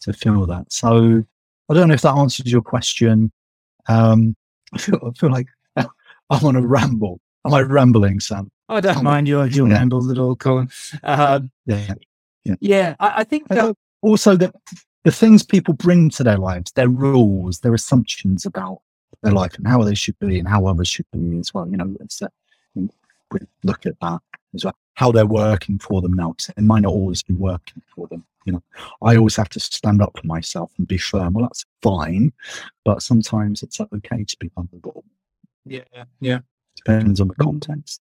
to 0.00 0.12
feel 0.12 0.46
that. 0.46 0.72
So 0.72 1.22
I 1.68 1.74
don't 1.74 1.88
know 1.88 1.94
if 1.94 2.02
that 2.02 2.16
answers 2.16 2.50
your 2.50 2.62
question. 2.62 3.30
Um, 3.86 4.34
I 4.72 4.78
feel, 4.78 4.98
I 5.06 5.10
feel 5.18 5.30
like 5.30 5.48
I'm 6.30 6.44
on 6.46 6.56
a 6.56 6.66
ramble. 6.66 7.20
Am 7.44 7.52
I 7.52 7.60
rambling, 7.60 8.20
Sam? 8.20 8.50
I 8.68 8.80
don't 8.80 9.02
mind 9.02 9.26
your, 9.26 9.46
your 9.46 9.68
yeah. 9.68 9.74
rambles 9.74 10.10
at 10.10 10.18
all, 10.18 10.36
Colin. 10.36 10.70
Uh, 11.02 11.40
yeah. 11.66 11.94
Yeah. 12.44 12.54
Yeah. 12.60 12.96
I, 13.00 13.12
I 13.16 13.24
think 13.24 13.48
that, 13.48 13.74
also 14.00 14.36
that 14.36 14.54
the 15.04 15.10
things 15.10 15.42
people 15.42 15.74
bring 15.74 16.10
to 16.10 16.22
their 16.22 16.38
lives, 16.38 16.72
their 16.72 16.88
rules, 16.88 17.60
their 17.60 17.74
assumptions 17.74 18.46
about 18.46 18.80
their 19.22 19.32
life 19.32 19.54
and 19.56 19.66
how 19.66 19.82
they 19.82 19.94
should 19.94 20.18
be 20.18 20.38
and 20.38 20.46
how 20.46 20.66
others 20.66 20.88
should 20.88 21.06
be 21.12 21.38
as 21.38 21.52
well. 21.52 21.68
You 21.68 21.78
know, 21.78 21.96
it's, 22.00 22.22
uh, 22.22 22.28
we 22.74 23.40
look 23.64 23.86
at 23.86 23.98
that 24.00 24.20
as 24.54 24.64
well, 24.64 24.76
how 24.94 25.12
they're 25.12 25.26
working 25.26 25.78
for 25.78 26.00
them 26.00 26.12
now. 26.12 26.34
It 26.56 26.62
might 26.62 26.82
not 26.82 26.92
always 26.92 27.22
be 27.22 27.34
working 27.34 27.82
for 27.94 28.06
them. 28.08 28.24
You 28.44 28.54
know, 28.54 28.62
I 29.02 29.16
always 29.16 29.36
have 29.36 29.50
to 29.50 29.60
stand 29.60 30.00
up 30.00 30.18
for 30.18 30.26
myself 30.26 30.72
and 30.78 30.88
be 30.88 30.96
firm. 30.96 31.34
Well, 31.34 31.44
that's 31.44 31.66
fine, 31.82 32.32
but 32.84 33.02
sometimes 33.02 33.62
it's 33.62 33.80
okay 33.80 34.24
to 34.24 34.36
be 34.38 34.50
vulnerable. 34.54 35.04
Yeah, 35.64 36.04
yeah. 36.20 36.40
Depends 36.76 37.20
on 37.20 37.28
the 37.28 37.34
context. 37.34 38.00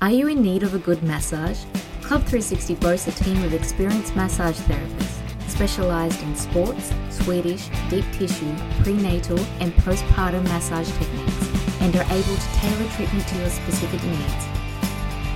Are 0.00 0.10
you 0.10 0.28
in 0.28 0.42
need 0.42 0.62
of 0.62 0.74
a 0.74 0.78
good 0.78 1.02
massage? 1.02 1.58
Club 2.02 2.22
360 2.22 2.74
boasts 2.76 3.08
a 3.08 3.24
team 3.24 3.42
of 3.44 3.52
experienced 3.52 4.14
massage 4.14 4.58
therapists 4.60 5.18
specialized 5.58 6.22
in 6.22 6.36
sports, 6.36 6.92
Swedish, 7.10 7.68
deep 7.90 8.04
tissue, 8.12 8.54
prenatal, 8.82 9.38
and 9.58 9.72
postpartum 9.82 10.44
massage 10.44 10.88
techniques, 10.98 11.80
and 11.80 11.96
are 11.96 12.04
able 12.04 12.36
to 12.36 12.48
tailor 12.54 12.88
treatment 12.90 13.26
to 13.26 13.38
your 13.38 13.50
specific 13.50 14.00
needs. 14.04 14.46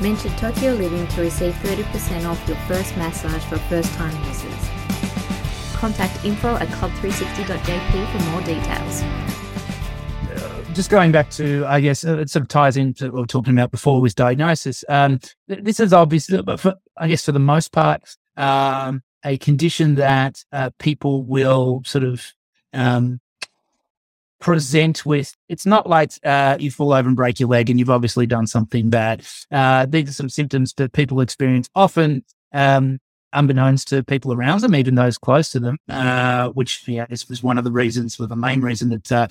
Mention 0.00 0.30
Tokyo 0.37 0.74
Living 0.74 1.08
to 1.08 1.22
receive 1.22 1.54
30% 1.54 2.24
off 2.26 2.46
your 2.46 2.56
first 2.68 2.96
massage 2.96 3.42
for 3.44 3.58
first 3.68 3.92
time 3.94 4.16
users. 4.26 4.68
Contact 5.74 6.24
info 6.24 6.54
at 6.54 6.68
club360.jp 6.68 8.12
for 8.12 8.30
more 8.30 8.42
details 8.42 9.31
just 10.72 10.90
going 10.90 11.12
back 11.12 11.30
to, 11.30 11.64
I 11.66 11.80
guess 11.80 12.04
uh, 12.04 12.18
it 12.18 12.30
sort 12.30 12.42
of 12.42 12.48
ties 12.48 12.76
into 12.76 13.04
what 13.06 13.14
we 13.14 13.20
were 13.20 13.26
talking 13.26 13.52
about 13.52 13.70
before 13.70 14.00
with 14.00 14.14
diagnosis. 14.14 14.85
Um, 14.88 15.20
this 15.46 15.80
is 15.80 15.92
obviously, 15.92 16.42
but 16.42 16.61
for, 16.61 16.74
I 16.96 17.08
guess 17.08 17.24
for 17.24 17.32
the 17.32 17.38
most 17.38 17.72
part, 17.72 18.16
um, 18.37 19.02
a 19.24 19.38
condition 19.38 19.96
that 19.96 20.42
uh, 20.52 20.70
people 20.78 21.22
will 21.24 21.82
sort 21.85 22.04
of 22.04 22.24
um, 22.72 23.20
present 24.40 25.06
with. 25.06 25.35
It's 25.48 25.66
not 25.66 25.88
like 25.88 26.12
uh, 26.24 26.56
you 26.58 26.70
fall 26.70 26.92
over 26.92 27.06
and 27.06 27.16
break 27.16 27.38
your 27.38 27.48
leg 27.48 27.70
and 27.70 27.78
you've 27.78 27.90
obviously 27.90 28.26
done 28.26 28.46
something 28.46 28.90
bad. 28.90 29.24
Uh, 29.50 29.87
these 29.87 30.08
are 30.08 30.12
some 30.14 30.28
symptoms 30.28 30.74
that 30.74 30.92
people 30.92 31.20
experience 31.20 31.68
often. 31.74 32.24
Um, 32.52 32.98
unbeknownst 33.32 33.88
to 33.88 34.02
people 34.04 34.32
around 34.32 34.61
them, 34.61 34.74
even 34.74 34.94
those 34.94 35.16
close 35.16 35.50
to 35.50 35.61
them, 35.61 35.78
uh, 35.88 36.48
which 36.50 36.87
yeah, 36.87 37.06
this 37.06 37.28
was 37.28 37.42
one 37.42 37.58
of 37.58 37.64
the 37.64 37.72
reasons, 37.72 38.20
or 38.20 38.26
the 38.26 38.37
main 38.37 38.61
reason 38.61 38.90
that 38.90 39.11
uh, 39.11 39.26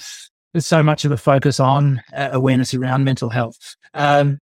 there's 0.54 0.68
so 0.68 0.84
much 0.84 1.06
of 1.06 1.12
a 1.12 1.18
focus 1.18 1.60
on 1.60 2.02
uh, 2.14 2.30
awareness 2.32 2.74
around 2.74 3.04
mental 3.04 3.30
health. 3.30 3.76
Um, 3.94 4.40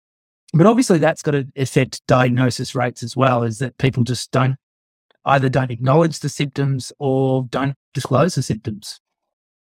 but 0.53 0.65
obviously 0.65 0.97
that's 0.97 1.21
got 1.21 1.31
to 1.31 1.47
affect 1.55 2.05
diagnosis 2.07 2.73
rates 2.73 3.03
as 3.03 3.15
well. 3.15 3.43
Is 3.43 3.59
that 3.59 3.77
people 3.77 4.03
just 4.03 4.31
don't 4.31 4.55
either 5.25 5.49
don't 5.49 5.71
acknowledge 5.71 6.19
the 6.19 6.29
symptoms 6.29 6.91
or 6.97 7.43
don't 7.49 7.75
disclose 7.93 8.35
the 8.35 8.41
symptoms. 8.41 8.99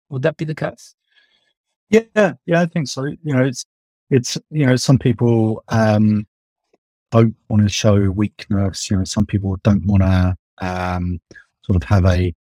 Would 0.09 0.23
that 0.23 0.37
be 0.37 0.45
the 0.45 0.55
case? 0.55 0.95
Yeah, 1.89 2.35
yeah, 2.47 2.63
I 2.63 2.67
think 2.67 2.89
so. 2.89 3.05
You 3.05 3.35
know, 3.35 3.45
it's 3.45 3.65
it's 4.11 4.39
you 4.51 4.67
know 4.67 4.77
some 4.77 4.99
people 4.99 5.63
um, 5.69 6.27
don't 7.11 7.37
want 7.49 7.63
to 7.63 7.69
show 7.69 8.11
weakness. 8.11 8.91
You 8.91 8.97
know, 8.97 9.05
some 9.05 9.27
people 9.27 9.57
don't 9.63 9.85
want 9.87 10.03
to 10.03 10.37
um, 10.59 11.21
sort 11.65 11.77
of 11.77 11.83
have 11.85 12.07
a 12.07 12.35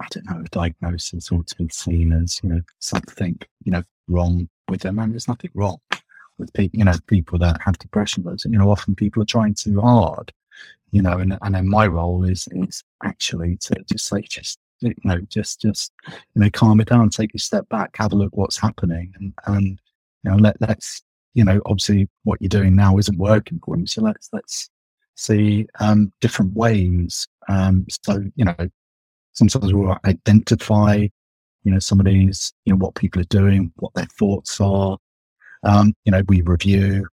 I 0.00 0.06
don't 0.10 0.30
know 0.30 0.42
diagnosis 0.50 1.30
or 1.30 1.42
to 1.42 1.56
be 1.56 1.68
seen 1.68 2.12
as 2.12 2.40
you 2.42 2.50
know 2.50 2.60
something 2.78 3.38
you 3.64 3.72
know 3.72 3.82
wrong 4.08 4.48
with 4.68 4.82
them. 4.82 4.98
And 4.98 5.12
there's 5.12 5.28
nothing 5.28 5.50
wrong 5.54 5.78
with 6.38 6.52
people. 6.52 6.78
You 6.78 6.84
know, 6.84 6.94
people 7.06 7.38
that 7.40 7.60
have 7.62 7.78
depression, 7.78 8.22
but 8.22 8.44
you 8.44 8.58
know, 8.58 8.70
often 8.70 8.94
people 8.94 9.22
are 9.22 9.26
trying 9.26 9.54
too 9.54 9.80
hard. 9.80 10.32
You 10.90 11.02
know, 11.02 11.18
and 11.18 11.36
and 11.42 11.54
then 11.54 11.68
my 11.68 11.86
role 11.86 12.24
is 12.24 12.48
is 12.52 12.82
actually 13.02 13.56
to 13.58 13.74
just 13.90 14.06
say 14.06 14.22
just 14.22 14.58
you 14.80 14.94
know 15.04 15.20
just 15.28 15.60
just 15.60 15.92
you 16.06 16.42
know 16.42 16.50
calm 16.50 16.80
it 16.80 16.88
down, 16.88 17.10
take 17.10 17.34
a 17.34 17.38
step 17.38 17.68
back, 17.68 17.96
have 17.96 18.12
a 18.12 18.16
look 18.16 18.36
what's 18.36 18.58
happening, 18.58 19.12
and 19.18 19.32
and 19.46 19.80
you 20.22 20.30
know 20.30 20.36
let 20.36 20.60
let's 20.60 21.02
you 21.34 21.44
know, 21.44 21.60
obviously 21.66 22.08
what 22.22 22.40
you're 22.40 22.48
doing 22.48 22.74
now 22.74 22.96
isn't 22.96 23.18
working 23.18 23.60
for 23.64 23.74
him. 23.74 23.86
So 23.86 24.02
let's 24.02 24.30
let's 24.32 24.70
see 25.16 25.66
um, 25.80 26.12
different 26.20 26.54
ways. 26.54 27.26
Um, 27.48 27.86
so 28.04 28.24
you 28.36 28.44
know, 28.44 28.56
sometimes 29.34 29.72
we'll 29.72 29.96
identify, 30.04 31.06
you 31.64 31.72
know, 31.72 31.78
some 31.78 32.00
of 32.00 32.06
these, 32.06 32.52
you 32.64 32.72
know, 32.72 32.78
what 32.78 32.94
people 32.94 33.20
are 33.20 33.24
doing, 33.24 33.72
what 33.76 33.92
their 33.94 34.06
thoughts 34.06 34.60
are. 34.60 34.98
Um, 35.62 35.94
you 36.04 36.12
know, 36.12 36.22
we 36.28 36.42
review. 36.42 37.06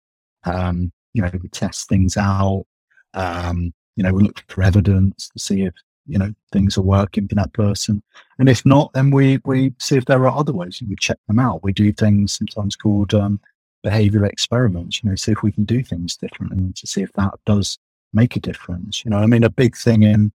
Um, 0.46 0.92
you 1.14 1.22
know, 1.22 1.32
we 1.42 1.50
test 1.50 1.90
things 1.90 2.18
out. 2.18 2.66
Um, 3.14 3.74
you 3.96 4.04
know, 4.04 4.14
we 4.14 4.24
look 4.24 4.44
for 4.48 4.64
evidence 4.64 5.30
to 5.30 5.40
see 5.40 5.64
if 5.64 5.74
you 6.08 6.18
know 6.18 6.34
things 6.52 6.78
are 6.78 6.82
working 6.82 7.28
for 7.28 7.36
that 7.36 7.54
person, 7.54 8.02
and 8.40 8.50
if 8.50 8.66
not, 8.66 8.92
then 8.94 9.12
we 9.12 9.40
we 9.46 9.74
see 9.80 9.98
if 9.98 10.06
there 10.06 10.26
are 10.26 10.38
other 10.38 10.54
ways. 10.54 10.82
We 10.88 10.96
check 10.96 11.18
them 11.28 11.40
out. 11.40 11.64
We 11.64 11.74
do 11.74 11.92
things 11.92 12.34
sometimes 12.34 12.76
called 12.76 13.14
um, 13.14 13.40
behavioral 13.86 14.30
experiments, 14.30 15.04
you 15.04 15.10
know, 15.10 15.16
see 15.16 15.32
if 15.32 15.44
we 15.44 15.52
can 15.52 15.66
do 15.66 15.84
things 15.84 16.16
differently 16.16 16.72
to 16.76 16.88
see 16.88 17.02
if 17.02 17.12
that 17.14 17.34
does 17.46 17.78
make 18.14 18.36
a 18.36 18.40
difference. 18.40 19.04
You 19.04 19.12
know, 19.12 19.18
I 19.18 19.26
mean, 19.26 19.44
a 19.44 19.50
big 19.50 19.76
thing 19.76 20.04
in 20.04 20.32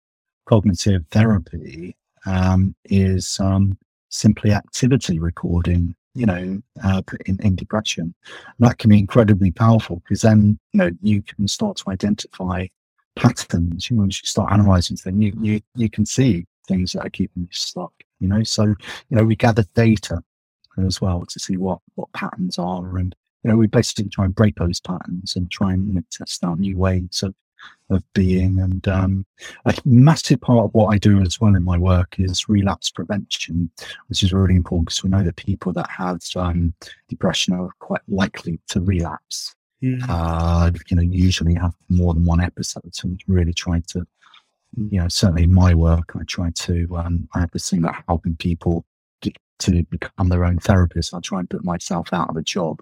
cognitive 0.46 1.04
therapy 1.10 1.96
um, 2.26 2.74
is 2.84 3.38
um, 3.40 3.78
simply 4.08 4.52
activity 4.52 5.18
recording, 5.18 5.94
you 6.14 6.26
know, 6.26 6.62
uh, 6.82 7.02
in, 7.26 7.38
in 7.42 7.56
depression. 7.56 8.14
And 8.26 8.68
that 8.68 8.78
can 8.78 8.90
be 8.90 8.98
incredibly 8.98 9.50
powerful 9.50 9.96
because 9.96 10.22
then, 10.22 10.58
you 10.72 10.78
know, 10.78 10.90
you 11.02 11.22
can 11.22 11.48
start 11.48 11.76
to 11.78 11.90
identify 11.90 12.66
patterns. 13.16 13.90
You 13.90 13.96
know, 13.96 14.02
once 14.02 14.20
you 14.22 14.26
start 14.26 14.52
analyzing 14.52 14.96
things, 14.96 15.22
you, 15.22 15.32
you, 15.40 15.60
you 15.74 15.90
can 15.90 16.06
see 16.06 16.46
things 16.66 16.92
that 16.92 17.06
are 17.06 17.10
keeping 17.10 17.42
you 17.42 17.48
stuck, 17.50 17.92
you 18.20 18.28
know. 18.28 18.42
So, 18.42 18.64
you 18.64 18.76
know, 19.10 19.24
we 19.24 19.36
gather 19.36 19.64
data 19.74 20.22
as 20.78 21.00
well 21.00 21.24
to 21.26 21.38
see 21.38 21.56
what, 21.56 21.78
what 21.94 22.12
patterns 22.12 22.58
are 22.58 22.98
and 22.98 23.14
you 23.44 23.50
know, 23.50 23.56
we 23.56 23.66
basically 23.66 24.08
try 24.08 24.24
and 24.24 24.34
break 24.34 24.56
those 24.56 24.80
patterns 24.80 25.36
and 25.36 25.50
try 25.50 25.74
and 25.74 25.86
you 25.86 25.94
know, 25.94 26.02
test 26.10 26.42
out 26.42 26.58
new 26.58 26.78
ways 26.78 27.22
of, 27.22 27.34
of 27.90 28.02
being. 28.14 28.58
And 28.60 28.86
um, 28.88 29.26
a 29.64 29.74
massive 29.84 30.40
part 30.40 30.64
of 30.64 30.74
what 30.74 30.94
I 30.94 30.98
do 30.98 31.20
as 31.20 31.40
well 31.40 31.54
in 31.54 31.64
my 31.64 31.78
work 31.78 32.16
is 32.18 32.48
relapse 32.48 32.90
prevention, 32.90 33.70
which 34.08 34.22
is 34.22 34.32
really 34.32 34.56
important 34.56 34.86
because 34.86 35.04
we 35.04 35.10
know 35.10 35.22
that 35.22 35.36
people 35.36 35.72
that 35.74 35.90
have 35.90 36.20
um, 36.36 36.74
depression 37.08 37.54
are 37.54 37.70
quite 37.78 38.02
likely 38.08 38.58
to 38.68 38.80
relapse. 38.80 39.54
Mm. 39.82 40.04
Uh, 40.08 40.70
you 40.88 40.96
know, 40.96 41.02
usually 41.02 41.54
have 41.54 41.74
more 41.88 42.14
than 42.14 42.24
one 42.24 42.40
episode. 42.40 42.94
So 42.94 43.08
I'm 43.08 43.18
really 43.26 43.52
trying 43.52 43.82
to, 43.88 44.06
you 44.90 45.00
know, 45.00 45.08
certainly 45.08 45.44
in 45.44 45.52
my 45.52 45.74
work, 45.74 46.12
I 46.14 46.24
try 46.26 46.50
to, 46.50 46.96
um, 46.96 47.28
I 47.34 47.40
have 47.40 47.50
this 47.50 47.68
thing 47.68 47.80
about 47.80 48.02
helping 48.08 48.36
people 48.36 48.84
to 49.60 49.84
become 49.84 50.28
their 50.30 50.44
own 50.44 50.58
therapist. 50.58 51.14
I 51.14 51.20
try 51.20 51.38
and 51.38 51.48
put 51.48 51.64
myself 51.64 52.12
out 52.12 52.28
of 52.28 52.36
a 52.36 52.42
job 52.42 52.80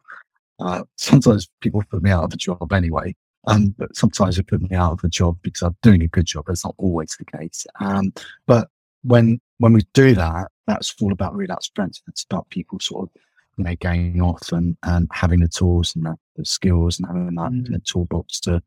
uh, 0.62 0.85
sometimes 0.97 1.49
people 1.61 1.83
put 1.90 2.03
me 2.03 2.11
out 2.11 2.25
of 2.25 2.33
a 2.33 2.37
job 2.37 2.73
anyway. 2.73 3.14
Um, 3.47 3.75
but 3.77 3.97
sometimes 3.97 4.37
they 4.37 4.43
put 4.43 4.63
me 4.63 4.77
out 4.77 4.93
of 4.93 5.05
a 5.05 5.09
job 5.09 5.39
because 5.43 5.63
I'm 5.63 5.77
doing 5.83 6.03
a 6.03 6.09
good 6.09 6.27
job. 6.27 6.45
That's 6.47 6.65
not 6.65 6.75
always 6.79 7.17
the 7.19 7.25
case. 7.25 7.67
Um, 7.81 8.13
but 8.47 8.69
when 9.03 9.41
when 9.59 9.73
we 9.73 9.83
do 9.95 10.15
that, 10.15 10.49
that's 10.67 10.95
all 11.01 11.13
about 11.13 11.35
relapse 11.35 11.69
prevention. 11.69 12.05
It's 12.09 12.25
about 12.25 12.49
people 12.51 12.79
sort 12.81 13.09
of 13.09 13.23
you 13.57 13.65
know 13.65 13.75
going 13.77 14.21
off 14.21 14.53
and, 14.53 14.77
and 14.85 15.09
having 15.13 15.41
the 15.41 15.49
tools 15.49 15.95
and 15.97 16.07
the, 16.07 16.17
the 16.37 16.45
skills 16.45 16.99
and 16.99 17.09
having 17.09 17.35
that 17.35 17.53
mm. 17.53 17.85
toolbox 17.85 18.41
to 18.41 18.63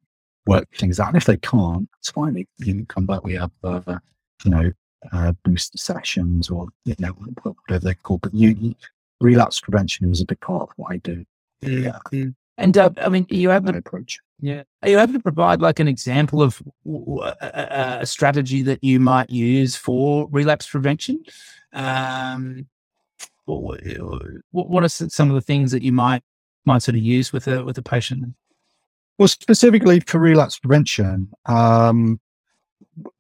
work 0.46 0.68
things 0.76 1.00
out. 1.00 1.10
And 1.10 1.18
if 1.18 1.26
they 1.26 1.38
can't, 1.38 1.90
it's 2.00 2.12
fine. 2.12 2.36
You 2.36 2.74
can 2.74 2.86
come 2.86 3.06
back. 3.06 3.24
We 3.24 3.36
have 3.36 3.52
uh, 3.64 3.82
you 4.44 4.52
know 4.52 4.72
uh, 5.12 5.32
booster 5.44 5.78
sessions 5.78 6.50
or 6.50 6.68
you 6.84 6.96
know 7.00 7.16
whatever 7.44 7.80
they're 7.80 7.94
called. 7.96 8.22
But 8.22 8.34
you, 8.34 8.50
you 8.60 8.76
relapse 9.22 9.60
prevention 9.60 10.12
is 10.12 10.22
a 10.22 10.26
big 10.26 10.42
part 10.42 10.64
of 10.64 10.70
what 10.76 10.92
I 10.92 10.98
do. 10.98 11.26
Yeah. 11.62 12.00
Mm. 12.12 12.36
And 12.58 12.78
uh, 12.78 12.90
I 13.02 13.10
mean, 13.10 13.26
you 13.30 13.50
have 13.50 13.66
an 13.68 13.76
approach. 13.76 14.20
Yeah. 14.40 14.64
Are 14.84 14.90
you 14.90 15.00
able 15.00 15.14
to 15.14 15.20
provide 15.20 15.62
like 15.62 15.80
an 15.80 15.88
example 15.88 16.42
of 16.42 16.62
a, 16.86 17.98
a 18.02 18.06
strategy 18.06 18.62
that 18.64 18.84
you 18.84 19.00
might 19.00 19.30
use 19.30 19.76
for 19.76 20.28
relapse 20.30 20.68
prevention? 20.68 21.24
Um, 21.74 22.68
what, 23.46 23.82
what 24.52 24.84
are 24.84 24.90
some 24.90 25.30
of 25.30 25.36
the 25.36 25.42
things 25.42 25.72
that 25.72 25.84
you 25.84 25.92
might 25.92 26.24
might 26.66 26.82
sort 26.82 26.96
of 26.96 27.02
use 27.02 27.32
with 27.32 27.48
a 27.48 27.64
with 27.64 27.78
a 27.78 27.82
patient? 27.82 28.34
Well, 29.18 29.28
specifically 29.28 30.02
for 30.02 30.20
relapse 30.20 30.60
prevention, 30.60 31.32
um, 31.46 32.20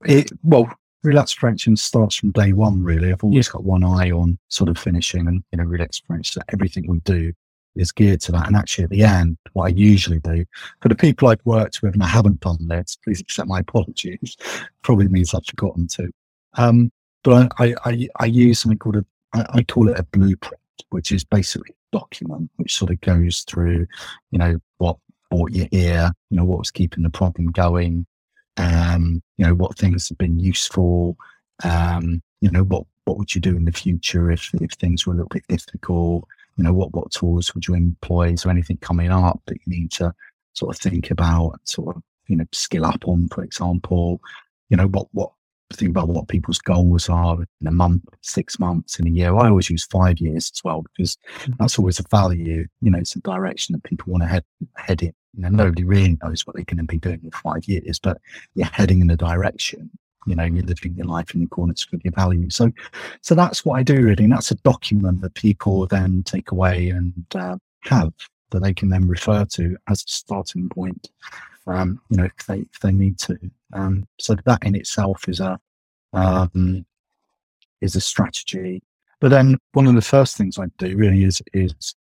it 0.05 0.31
well, 0.43 0.69
relapse 1.03 1.35
prevention 1.35 1.77
starts 1.77 2.15
from 2.15 2.31
day 2.31 2.53
one. 2.53 2.83
Really, 2.83 3.11
I've 3.11 3.23
always 3.23 3.47
yeah. 3.47 3.53
got 3.53 3.63
one 3.63 3.83
eye 3.83 4.11
on 4.11 4.37
sort 4.49 4.69
of 4.69 4.77
finishing 4.77 5.27
and 5.27 5.43
you 5.51 5.57
know 5.57 5.63
relapse 5.63 5.99
prevention. 5.99 6.41
So 6.41 6.45
everything 6.49 6.85
we 6.87 6.99
do 7.01 7.33
is 7.75 7.91
geared 7.91 8.21
to 8.21 8.31
that. 8.31 8.47
And 8.47 8.55
actually, 8.55 8.85
at 8.85 8.89
the 8.89 9.03
end, 9.03 9.37
what 9.53 9.65
I 9.65 9.69
usually 9.69 10.19
do 10.19 10.45
for 10.81 10.89
the 10.89 10.95
people 10.95 11.27
I've 11.27 11.45
worked 11.45 11.81
with 11.81 11.93
and 11.93 12.03
I 12.03 12.07
haven't 12.07 12.39
done 12.39 12.67
this, 12.67 12.97
please 13.03 13.21
accept 13.21 13.47
my 13.47 13.59
apologies. 13.59 14.37
Probably 14.81 15.07
means 15.07 15.33
I've 15.33 15.45
forgotten 15.45 15.87
to. 15.89 16.09
Um, 16.55 16.91
but 17.23 17.51
I, 17.59 17.75
I, 17.85 18.07
I, 18.19 18.25
use 18.25 18.59
something 18.59 18.77
called 18.77 18.97
a, 18.97 19.05
I, 19.33 19.63
call 19.63 19.89
it 19.89 19.99
a 19.99 20.03
blueprint, 20.03 20.61
which 20.89 21.11
is 21.11 21.23
basically 21.23 21.71
a 21.71 21.97
document 21.97 22.49
which 22.57 22.75
sort 22.75 22.91
of 22.91 23.01
goes 23.01 23.41
through, 23.41 23.87
you 24.31 24.39
know, 24.39 24.57
what 24.77 24.97
brought 25.29 25.51
you 25.51 25.67
here, 25.71 26.11
you 26.29 26.37
know, 26.37 26.45
what 26.45 26.59
was 26.59 26.71
keeping 26.71 27.03
the 27.03 27.09
problem 27.09 27.47
going, 27.47 28.05
um, 28.57 29.21
you 29.37 29.45
know, 29.45 29.55
what 29.55 29.77
things 29.77 30.07
have 30.07 30.17
been 30.17 30.39
useful, 30.39 31.17
um, 31.63 32.21
you 32.41 32.51
know, 32.51 32.63
what, 32.63 32.85
what 33.05 33.17
would 33.17 33.33
you 33.33 33.41
do 33.41 33.55
in 33.55 33.65
the 33.65 33.71
future 33.71 34.31
if, 34.31 34.51
if 34.61 34.71
things 34.73 35.05
were 35.05 35.13
a 35.13 35.17
little 35.17 35.29
bit 35.29 35.47
difficult, 35.47 36.27
you 36.55 36.63
know, 36.63 36.73
what, 36.73 36.93
what 36.93 37.11
tools 37.11 37.53
would 37.53 37.67
you 37.67 37.73
employ? 37.73 38.29
Is 38.29 38.43
there 38.43 38.51
anything 38.51 38.77
coming 38.77 39.11
up 39.11 39.41
that 39.47 39.57
you 39.65 39.77
need 39.77 39.91
to 39.93 40.13
sort 40.53 40.75
of 40.75 40.81
think 40.81 41.11
about, 41.11 41.59
sort 41.63 41.95
of, 41.95 42.03
you 42.27 42.37
know, 42.37 42.45
skill 42.51 42.85
up 42.85 43.07
on, 43.07 43.27
for 43.29 43.43
example? 43.43 44.21
You 44.69 44.77
know, 44.77 44.87
what, 44.87 45.07
what, 45.11 45.31
think 45.73 45.91
about 45.91 46.07
what 46.07 46.27
people's 46.27 46.59
goals 46.59 47.09
are 47.09 47.37
in 47.59 47.67
a 47.67 47.71
month, 47.71 48.03
six 48.21 48.59
months, 48.59 48.99
in 48.99 49.07
a 49.07 49.11
year. 49.11 49.35
I 49.35 49.49
always 49.49 49.69
use 49.69 49.85
five 49.85 50.19
years 50.19 50.51
as 50.53 50.63
well 50.63 50.83
because 50.83 51.17
mm-hmm. 51.39 51.53
that's 51.59 51.77
always 51.77 51.99
a 51.99 52.03
value. 52.09 52.67
You 52.81 52.91
know, 52.91 52.99
it's 52.99 53.15
a 53.15 53.21
direction 53.21 53.73
that 53.73 53.83
people 53.83 54.11
want 54.11 54.23
to 54.23 54.27
head 54.27 54.43
head 54.75 55.01
in. 55.01 55.13
You 55.33 55.41
know, 55.41 55.49
nobody 55.49 55.83
really 55.83 56.17
knows 56.23 56.47
what 56.47 56.55
they're 56.55 56.65
going 56.65 56.77
to 56.77 56.83
be 56.83 56.97
doing 56.97 57.19
in 57.23 57.31
five 57.31 57.65
years, 57.67 57.99
but 57.99 58.21
you're 58.53 58.67
heading 58.67 59.01
in 59.01 59.09
a 59.09 59.17
direction 59.17 59.91
you 60.25 60.35
know, 60.35 60.43
you're 60.43 60.63
living 60.63 60.95
your 60.95 61.05
life 61.05 61.33
in 61.35 61.43
accordance 61.43 61.89
with 61.91 62.03
your 62.03 62.13
values. 62.13 62.55
So, 62.55 62.71
so 63.21 63.35
that's 63.35 63.65
what 63.65 63.75
I 63.75 63.83
do 63.83 64.01
really. 64.01 64.23
And 64.23 64.33
that's 64.33 64.51
a 64.51 64.55
document 64.55 65.21
that 65.21 65.33
people 65.35 65.87
then 65.87 66.23
take 66.23 66.51
away 66.51 66.89
and 66.89 67.13
uh, 67.35 67.57
have 67.83 68.13
that 68.51 68.61
they 68.61 68.73
can 68.73 68.89
then 68.89 69.07
refer 69.07 69.45
to 69.45 69.75
as 69.87 70.01
a 70.01 70.07
starting 70.07 70.69
point. 70.69 71.09
Um, 71.67 71.99
you 72.09 72.17
know, 72.17 72.25
if 72.25 72.45
they 72.45 72.59
if 72.59 72.79
they 72.81 72.91
need 72.91 73.17
to. 73.19 73.37
Um, 73.73 74.07
so 74.19 74.35
that 74.45 74.63
in 74.63 74.75
itself 74.75 75.27
is 75.27 75.39
a 75.39 75.59
um, 76.13 76.85
is 77.81 77.95
a 77.95 78.01
strategy. 78.01 78.81
But 79.19 79.29
then 79.29 79.57
one 79.73 79.87
of 79.87 79.95
the 79.95 80.01
first 80.01 80.37
things 80.37 80.59
I 80.59 80.65
do 80.77 80.95
really 80.95 81.23
is 81.23 81.41
is 81.53 81.95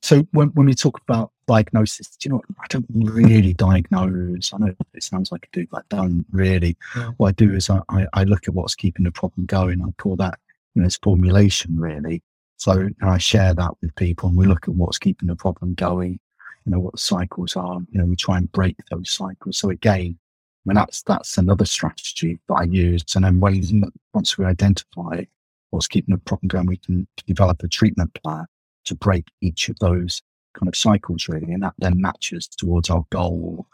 so 0.00 0.26
when, 0.32 0.48
when 0.48 0.66
we 0.66 0.74
talk 0.74 1.00
about 1.00 1.32
diagnosis, 1.46 2.16
you 2.22 2.30
know, 2.30 2.42
I 2.60 2.66
don't 2.68 2.86
really 2.90 3.52
diagnose. 3.54 4.52
I 4.52 4.58
know 4.58 4.74
it 4.94 5.02
sounds 5.02 5.32
like 5.32 5.48
I 5.48 5.48
do, 5.52 5.66
but 5.70 5.84
I 5.90 5.96
don't 5.96 6.24
really. 6.30 6.76
What 7.16 7.28
I 7.28 7.32
do 7.32 7.52
is 7.52 7.68
I, 7.68 7.80
I, 7.88 8.06
I, 8.12 8.24
look 8.24 8.46
at 8.46 8.54
what's 8.54 8.74
keeping 8.74 9.04
the 9.04 9.10
problem 9.10 9.46
going. 9.46 9.82
I 9.82 9.90
call 10.00 10.16
that, 10.16 10.38
you 10.74 10.82
know, 10.82 10.86
it's 10.86 10.98
formulation 10.98 11.78
really. 11.78 12.22
So 12.58 12.90
I 13.02 13.18
share 13.18 13.54
that 13.54 13.72
with 13.80 13.94
people 13.96 14.28
and 14.28 14.38
we 14.38 14.46
look 14.46 14.68
at 14.68 14.74
what's 14.74 14.98
keeping 14.98 15.28
the 15.28 15.36
problem 15.36 15.74
going, 15.74 16.20
you 16.64 16.72
know, 16.72 16.78
what 16.78 16.92
the 16.92 16.98
cycles 16.98 17.56
are, 17.56 17.80
you 17.90 17.98
know, 17.98 18.04
we 18.04 18.14
try 18.14 18.36
and 18.36 18.52
break 18.52 18.76
those 18.90 19.10
cycles. 19.10 19.58
So 19.58 19.70
again, 19.70 20.16
I 20.18 20.62
mean, 20.64 20.76
that's, 20.76 21.02
that's 21.02 21.38
another 21.38 21.64
strategy 21.64 22.38
that 22.48 22.54
I 22.54 22.62
use. 22.64 23.02
And 23.16 23.24
then 23.24 23.40
when, 23.40 23.90
once 24.14 24.38
we 24.38 24.44
identify 24.44 25.24
what's 25.70 25.88
keeping 25.88 26.14
the 26.14 26.20
problem 26.20 26.46
going, 26.48 26.66
we 26.66 26.76
can 26.76 27.08
develop 27.26 27.64
a 27.64 27.68
treatment 27.68 28.14
plan 28.22 28.46
to 28.84 28.94
break 28.94 29.26
each 29.40 29.68
of 29.68 29.78
those 29.78 30.22
kind 30.54 30.68
of 30.68 30.76
cycles 30.76 31.28
really, 31.28 31.52
and 31.52 31.62
that 31.62 31.74
then 31.78 32.00
matches 32.00 32.48
towards 32.48 32.90
our 32.90 33.04
goal. 33.10 33.66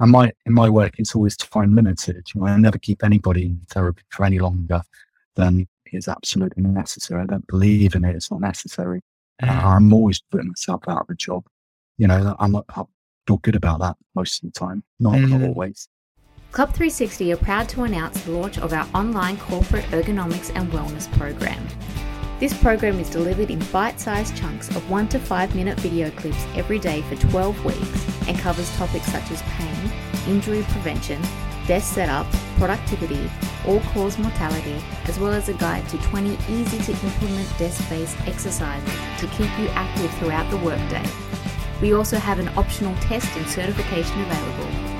And 0.00 0.12
my 0.12 0.32
in 0.44 0.52
my 0.52 0.68
work, 0.68 0.94
it's 0.98 1.14
always 1.14 1.36
time 1.36 1.74
limited. 1.74 2.26
You 2.34 2.40
know, 2.40 2.46
I 2.46 2.56
never 2.56 2.78
keep 2.78 3.02
anybody 3.02 3.46
in 3.46 3.60
therapy 3.70 4.02
for 4.10 4.24
any 4.24 4.38
longer 4.38 4.82
than 5.34 5.66
is 5.92 6.08
absolutely 6.08 6.62
necessary. 6.64 7.22
I 7.22 7.26
don't 7.26 7.46
believe 7.46 7.94
in 7.94 8.04
it; 8.04 8.16
it's 8.16 8.30
not 8.30 8.40
necessary. 8.40 9.02
Uh, 9.42 9.46
I'm 9.46 9.92
always 9.92 10.20
putting 10.30 10.48
myself 10.48 10.82
out 10.88 11.02
of 11.02 11.10
a 11.10 11.14
job. 11.14 11.44
You 11.98 12.08
know, 12.08 12.36
I'm, 12.38 12.52
not, 12.52 12.64
I 12.70 12.84
feel 13.26 13.38
good 13.38 13.56
about 13.56 13.80
that 13.80 13.96
most 14.14 14.42
of 14.42 14.52
the 14.52 14.58
time, 14.58 14.82
not, 14.98 15.14
mm-hmm. 15.14 15.30
not 15.30 15.48
always. 15.48 15.88
Club 16.52 16.68
360 16.70 17.32
are 17.32 17.36
proud 17.36 17.68
to 17.70 17.82
announce 17.82 18.20
the 18.22 18.30
launch 18.30 18.58
of 18.58 18.72
our 18.72 18.88
online 18.94 19.36
corporate 19.36 19.84
ergonomics 19.86 20.50
and 20.54 20.70
wellness 20.72 21.10
program. 21.18 21.66
This 22.38 22.52
program 22.52 23.00
is 23.00 23.08
delivered 23.08 23.50
in 23.50 23.60
bite 23.72 23.98
sized 23.98 24.36
chunks 24.36 24.68
of 24.76 24.90
1 24.90 25.08
to 25.08 25.18
5 25.18 25.54
minute 25.54 25.80
video 25.80 26.10
clips 26.10 26.44
every 26.54 26.78
day 26.78 27.00
for 27.02 27.16
12 27.16 27.64
weeks 27.64 28.28
and 28.28 28.38
covers 28.38 28.70
topics 28.76 29.06
such 29.06 29.30
as 29.30 29.40
pain, 29.42 29.90
injury 30.28 30.62
prevention, 30.68 31.22
desk 31.66 31.94
setup, 31.94 32.26
productivity, 32.58 33.30
all 33.66 33.80
cause 33.94 34.18
mortality, 34.18 34.76
as 35.06 35.18
well 35.18 35.32
as 35.32 35.48
a 35.48 35.54
guide 35.54 35.88
to 35.88 35.96
20 35.96 36.36
easy 36.50 36.78
to 36.82 36.92
implement 37.06 37.58
desk 37.58 37.88
based 37.88 38.18
exercises 38.26 38.92
to 39.18 39.26
keep 39.28 39.50
you 39.58 39.68
active 39.68 40.10
throughout 40.18 40.50
the 40.50 40.58
workday. 40.58 41.04
We 41.80 41.94
also 41.94 42.18
have 42.18 42.38
an 42.38 42.48
optional 42.58 42.94
test 42.96 43.34
and 43.34 43.46
certification 43.48 44.20
available. 44.20 44.95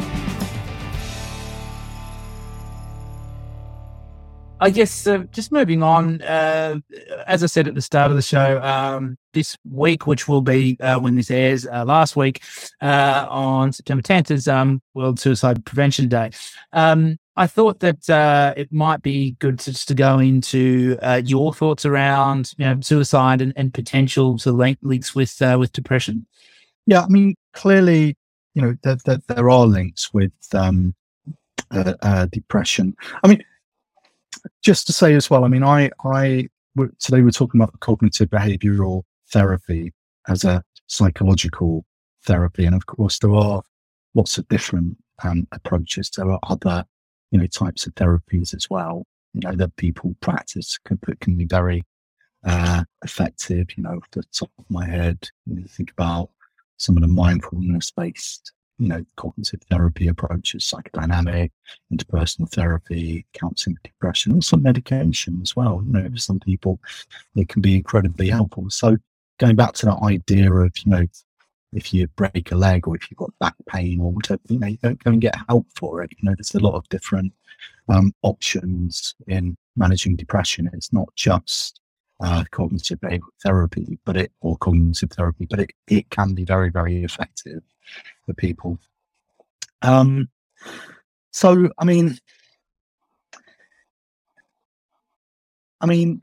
I 4.59 4.71
guess 4.71 5.07
uh, 5.07 5.19
just 5.33 5.53
moving 5.53 5.83
on, 5.83 6.23
uh, 6.23 6.77
as 7.27 7.43
I 7.43 7.47
said 7.47 7.69
at 7.69 7.75
the 7.75 7.83
start 7.83 8.11
of 8.11 8.17
the 8.17 8.23
show, 8.23 8.61
um, 8.63 9.19
this 9.35 9.57
week, 9.71 10.07
which 10.07 10.29
will 10.29 10.41
be 10.41 10.79
uh, 10.81 10.99
when 10.99 11.15
this 11.15 11.31
airs 11.31 11.67
uh, 11.67 11.85
last 11.85 12.17
week 12.17 12.43
uh, 12.81 13.27
on 13.29 13.73
September 13.73 14.03
10th, 14.03 14.31
is 14.31 14.49
um, 14.49 14.81
World 14.95 15.21
Suicide 15.21 15.65
Prevention 15.67 16.09
Day. 16.09 16.31
Um, 16.73 17.19
I 17.37 17.47
thought 17.47 17.81
that 17.81 18.09
uh, 18.09 18.55
it 18.57 18.73
might 18.73 19.03
be 19.03 19.33
good 19.41 19.59
to, 19.61 19.73
just 19.73 19.89
to 19.89 19.95
go 19.95 20.19
into 20.21 20.97
your 21.25 21.53
thoughts 21.53 21.85
around 21.85 22.53
you 22.57 22.65
know, 22.65 22.81
suicide 22.81 23.43
and, 23.43 23.53
and 23.57 23.75
potential 23.75 24.37
of 24.37 24.47
link, 24.47 24.79
links 24.81 25.15
with 25.15 25.37
with 25.59 25.73
depression. 25.73 26.27
Yeah, 26.87 27.03
I 27.03 27.09
mean, 27.09 27.35
clearly, 27.53 28.17
you 28.55 28.63
know, 28.63 28.75
there, 28.83 28.97
there, 29.05 29.19
there 29.27 29.51
are 29.51 29.67
links 29.67 30.15
with 30.15 30.33
um, 30.55 30.95
depression. 32.31 32.97
I 33.23 33.29
mean 33.29 33.43
just 34.63 34.87
to 34.87 34.93
say 34.93 35.15
as 35.15 35.31
well, 35.31 35.45
I 35.45 35.49
mean, 35.49 35.63
I, 35.63 35.91
I 36.05 36.49
today 36.99 37.23
we're 37.23 37.31
talking 37.31 37.61
about 37.61 37.79
cognitive 37.81 38.29
behavioral 38.29 39.03
therapy 39.31 39.93
as 40.29 40.45
a 40.45 40.63
psychological 40.87 41.85
therapy, 42.25 42.65
and 42.65 42.75
of 42.75 42.87
course 42.87 43.19
there 43.19 43.35
are 43.35 43.63
lots 44.15 44.39
of 44.39 44.49
different 44.49 44.97
um, 45.23 45.47
approaches. 45.53 46.11
There 46.11 46.31
are 46.31 46.41
other, 46.45 46.85
you 47.31 47.39
know, 47.39 47.47
types 47.47 47.87
of 47.87 47.95
therapies 47.95 48.55
as 48.55 48.69
well. 48.69 49.07
You 49.35 49.41
know 49.43 49.57
that 49.57 49.77
people 49.77 50.15
practice 50.21 50.79
can, 50.79 50.99
can 51.21 51.37
be 51.37 51.45
very 51.45 51.83
uh, 52.45 52.85
effective. 53.05 53.69
You 53.77 53.85
know, 53.85 53.97
off 53.97 54.11
the 54.13 54.23
top 54.33 54.51
of 54.59 54.65
my 54.69 54.87
head, 54.87 55.29
you 55.47 55.65
think 55.69 55.93
about 55.93 56.31
some 56.79 56.97
of 56.97 57.03
the 57.03 57.09
mindfulness 57.09 57.91
based 57.91 58.53
you 58.79 58.89
know, 58.89 59.05
cognitive 59.17 59.61
therapy 59.71 60.09
approaches, 60.09 60.65
psychodynamic, 60.65 61.51
interpersonal 61.93 62.51
therapy, 62.51 63.25
counseling 63.33 63.79
depression, 63.83 64.33
also 64.35 64.57
medication 64.57 65.41
as 65.43 65.57
well. 65.57 65.83
You 65.85 65.93
know, 65.93 66.11
for 66.11 66.19
some 66.19 66.41
people, 66.41 66.81
it 67.35 67.49
can 67.49 67.63
be 67.63 67.77
incredibly 67.77 68.29
helpful. 68.29 68.69
So 68.71 68.97
going 69.39 69.57
back 69.57 69.75
to 69.75 69.87
that 69.87 70.03
idea 70.03 70.53
of, 70.53 70.73
you 70.85 70.91
know, 70.91 71.07
if 71.73 71.93
you 71.93 72.07
break 72.09 72.53
a 72.53 72.57
leg 72.57 72.87
or 72.87 72.97
if 72.97 73.11
you've 73.11 73.19
got 73.19 73.39
back 73.39 73.55
pain 73.69 74.01
or 74.01 74.13
whatever, 74.13 74.41
you 74.49 74.59
know, 74.59 74.67
you 74.67 74.79
don't 74.83 75.03
go 75.03 75.11
and 75.11 75.21
get 75.21 75.35
help 75.49 75.67
for 75.75 76.03
it. 76.03 76.11
You 76.19 76.29
know, 76.29 76.35
there's 76.37 76.55
a 76.55 76.61
lot 76.61 76.75
of 76.75 76.89
different 76.89 77.33
um, 77.89 78.15
options 78.23 79.15
in 79.27 79.57
managing 79.77 80.17
depression. 80.17 80.71
It's 80.73 80.93
not 80.93 81.09
just 81.17 81.81
uh, 82.21 82.45
cognitive 82.51 83.01
behavioral 83.01 83.21
therapy, 83.43 83.99
but 84.05 84.17
it 84.17 84.33
or 84.41 84.57
cognitive 84.59 85.11
therapy, 85.11 85.47
but 85.49 85.61
it, 85.61 85.71
it 85.89 86.11
can 86.11 86.35
be 86.35 86.45
very, 86.45 86.71
very 86.71 87.05
effective 87.05 87.63
for 88.25 88.35
people. 88.35 88.79
Um, 89.83 90.29
so, 91.31 91.69
I 91.79 91.85
mean, 91.85 92.19
I 95.81 95.87
mean, 95.87 96.21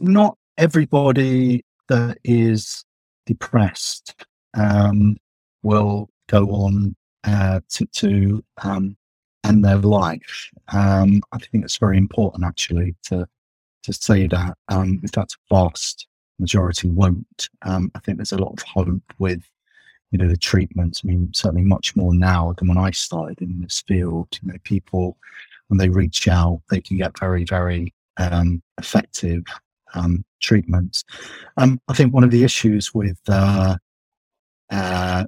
not 0.00 0.38
everybody 0.56 1.64
that 1.88 2.18
is 2.24 2.84
depressed 3.26 4.24
um, 4.54 5.16
will 5.62 6.08
go 6.28 6.46
on 6.46 6.96
uh, 7.24 7.60
to, 7.68 7.86
to 7.86 8.44
um, 8.62 8.96
end 9.44 9.64
their 9.64 9.76
life. 9.76 10.50
Um, 10.68 11.22
I 11.32 11.38
think 11.38 11.64
it's 11.64 11.76
very 11.76 11.98
important 11.98 12.44
actually 12.44 12.94
to 13.04 13.28
to 13.84 13.92
say 13.92 14.26
that. 14.26 14.56
Um, 14.68 15.00
if 15.02 15.12
that's 15.12 15.34
a 15.34 15.54
vast 15.54 16.06
majority 16.38 16.88
won't, 16.88 17.48
um, 17.62 17.90
I 17.94 18.00
think 18.00 18.18
there's 18.18 18.32
a 18.32 18.38
lot 18.38 18.52
of 18.52 18.62
hope 18.62 19.02
with 19.18 19.42
you 20.10 20.18
know 20.18 20.28
the 20.28 20.36
treatments. 20.36 21.02
I 21.04 21.08
mean, 21.08 21.30
certainly 21.32 21.64
much 21.64 21.96
more 21.96 22.14
now 22.14 22.54
than 22.58 22.68
when 22.68 22.78
I 22.78 22.90
started 22.90 23.40
in 23.40 23.60
this 23.60 23.82
field. 23.86 24.28
You 24.42 24.52
know, 24.52 24.58
people 24.64 25.16
when 25.68 25.78
they 25.78 25.88
reach 25.88 26.28
out, 26.28 26.60
they 26.70 26.80
can 26.80 26.96
get 26.98 27.18
very, 27.18 27.44
very 27.44 27.92
um, 28.16 28.62
effective 28.78 29.42
um, 29.94 30.24
treatments. 30.40 31.04
Um, 31.56 31.80
I 31.88 31.94
think 31.94 32.12
one 32.12 32.24
of 32.24 32.30
the 32.30 32.44
issues 32.44 32.94
with 32.94 33.18
uh, 33.28 33.76
uh, 34.70 35.24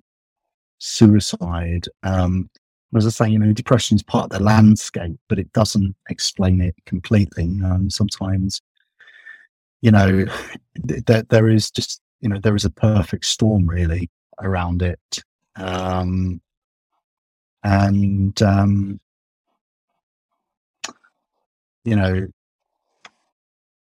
suicide, 0.78 1.88
um, 2.02 2.50
as 2.94 3.06
I 3.06 3.10
say, 3.10 3.28
you 3.28 3.38
know, 3.38 3.52
depression 3.52 3.96
is 3.96 4.02
part 4.02 4.32
of 4.32 4.38
the 4.38 4.44
landscape, 4.44 5.18
but 5.28 5.38
it 5.38 5.52
doesn't 5.52 5.94
explain 6.08 6.60
it 6.60 6.74
completely. 6.86 7.44
Um, 7.64 7.90
sometimes, 7.90 8.62
you 9.82 9.90
know, 9.90 10.24
th- 10.88 11.26
there 11.28 11.48
is 11.48 11.70
just, 11.70 12.00
you 12.20 12.28
know, 12.28 12.38
there 12.38 12.54
is 12.54 12.64
a 12.64 12.70
perfect 12.70 13.24
storm 13.24 13.68
really 13.68 14.08
around 14.40 14.82
it. 14.82 15.22
Um, 15.56 16.40
and, 17.64 18.40
um, 18.42 19.00
you 21.84 21.96
know, 21.96 22.26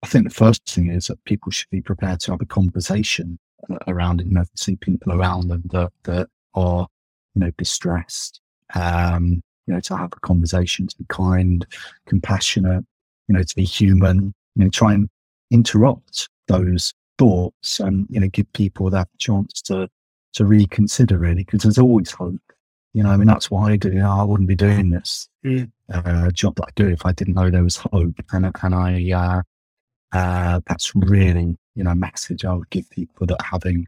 I 0.03 0.07
think 0.07 0.29
the 0.29 0.35
first 0.35 0.67
thing 0.69 0.90
is 0.90 1.07
that 1.07 1.25
people 1.25 1.51
should 1.51 1.71
be 1.71 1.81
prepared 1.81 2.21
to 2.21 2.33
have 2.33 2.40
a 2.40 2.47
conversation 2.47 3.38
around 3.87 4.21
it. 4.21 4.27
You 4.27 4.35
know, 4.35 4.45
see 4.55 4.77
people 4.77 5.12
around 5.12 5.49
them 5.49 5.62
that, 5.73 5.93
that 6.05 6.29
are, 6.55 6.87
you 7.35 7.40
know, 7.40 7.51
distressed. 7.57 8.40
Um, 8.74 9.42
you 9.66 9.74
know, 9.74 9.81
to 9.81 9.96
have 9.96 10.12
a 10.12 10.20
conversation, 10.20 10.87
to 10.87 10.96
be 10.96 11.07
kind, 11.09 11.66
compassionate, 12.07 12.85
you 13.29 13.35
know, 13.35 13.42
to 13.42 13.57
be 13.57 13.64
human, 13.64 14.35
you 14.57 14.64
know, 14.64 14.68
try 14.68 14.92
and 14.92 15.09
interrupt 15.50 16.29
those 16.48 16.92
thoughts 17.18 17.81
and, 17.81 18.07
you 18.11 18.20
know, 18.20 18.29
give 18.29 18.53
people 18.53 18.90
that 18.90 19.09
chance 19.18 19.62
to 19.62 19.88
to 20.35 20.44
reconsider 20.44 21.16
really 21.16 21.44
because 21.44 21.62
there's 21.62 21.79
always 21.79 22.11
hope. 22.11 22.40
You 22.92 23.03
know, 23.03 23.11
I 23.11 23.16
mean, 23.16 23.27
that's 23.27 23.50
why 23.50 23.72
I 23.72 23.77
do. 23.77 23.88
You 23.88 24.00
know, 24.00 24.11
I 24.11 24.22
wouldn't 24.22 24.48
be 24.48 24.55
doing 24.55 24.90
this 24.90 25.29
mm. 25.44 25.70
uh, 25.92 26.31
job 26.31 26.57
that 26.57 26.66
I 26.68 26.72
do 26.77 26.88
if 26.88 27.07
I 27.07 27.12
didn't 27.12 27.35
know 27.35 27.50
there 27.50 27.64
was 27.64 27.77
hope. 27.77 28.20
And 28.33 28.50
and 28.62 28.74
I, 28.74 29.12
uh, 29.12 29.42
uh, 30.16 30.61
that's 30.66 30.94
really 30.94 31.57
you 31.74 31.85
know 31.85 31.90
a 31.90 31.96
message 31.96 32.44
I 32.44 32.55
would 32.55 32.70
give 32.70 32.88
people 32.90 33.27
that 33.27 33.42
having 33.42 33.87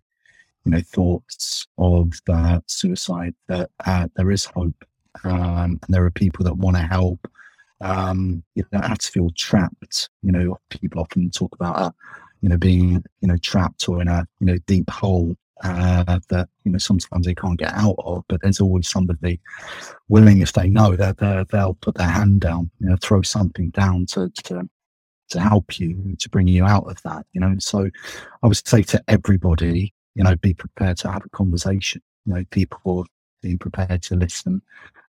you 0.67 0.73
know 0.73 0.81
thoughts 0.81 1.67
of 1.79 2.13
uh, 2.29 2.61
suicide 2.67 3.35
that 3.47 3.71
uh, 3.87 4.09
there 4.17 4.31
is 4.33 4.45
hope, 4.47 4.85
um, 5.25 5.79
and 5.83 5.89
there 5.89 6.05
are 6.05 6.11
people 6.11 6.45
that 6.45 6.57
want 6.57 6.77
to 6.77 6.83
help. 6.83 7.27
Um, 7.81 8.43
you 8.55 8.65
don't 8.73 8.85
have 8.85 8.99
to 8.99 9.13
feel 9.13 9.31
trapped. 9.37 10.11
You 10.23 10.33
know, 10.33 10.59
people 10.71 11.01
often 11.01 11.31
talk 11.31 11.55
about 11.55 11.77
uh, 11.77 11.91
you 12.43 12.49
know 12.49 12.59
being 12.59 13.03
you 13.21 13.29
know 13.29 13.37
trapped 13.39 13.89
or 13.89 14.03
in 14.03 14.09
a 14.09 14.27
you 14.41 14.47
know 14.47 14.59
deep 14.67 14.91
hole 14.91 15.37
uh, 15.63 16.19
that 16.29 16.49
you 16.65 16.73
know 16.73 16.79
sometimes 16.79 17.27
they 17.27 17.35
can't 17.35 17.59
get 17.59 17.73
out 17.73 17.97
of, 17.99 18.25
but 18.29 18.43
there's 18.43 18.61
always 18.61 18.89
somebody 18.89 19.41
willing 20.09 20.41
if 20.41 20.53
they 20.53 20.69
know 20.69 20.97
that 20.97 21.19
they'll 21.51 21.75
put 21.75 21.95
their 21.95 22.09
hand 22.09 22.41
down, 22.41 22.71
you 22.81 22.89
know, 22.89 22.97
throw 23.01 23.23
something 23.23 23.71
down 23.71 24.07
to, 24.07 24.29
to 24.45 24.69
to 25.29 25.41
help 25.41 25.79
you 25.81 26.17
to 26.19 26.29
bring 26.29 26.47
you 26.49 26.65
out 26.65 26.89
of 26.89 27.01
that. 27.03 27.25
You 27.33 27.41
know, 27.41 27.55
so 27.59 27.89
I 28.43 28.47
would 28.47 28.67
say 28.67 28.83
to 28.83 29.03
everybody, 29.09 29.93
you 30.17 30.25
know, 30.25 30.35
be 30.37 30.55
prepared 30.55 30.97
to 30.99 31.13
have 31.13 31.25
a 31.25 31.29
conversation. 31.29 32.03
You 32.25 32.35
know, 32.35 32.45
people 32.51 33.07
being 33.43 33.59
prepared 33.59 34.03
to 34.05 34.17
listen, 34.17 34.63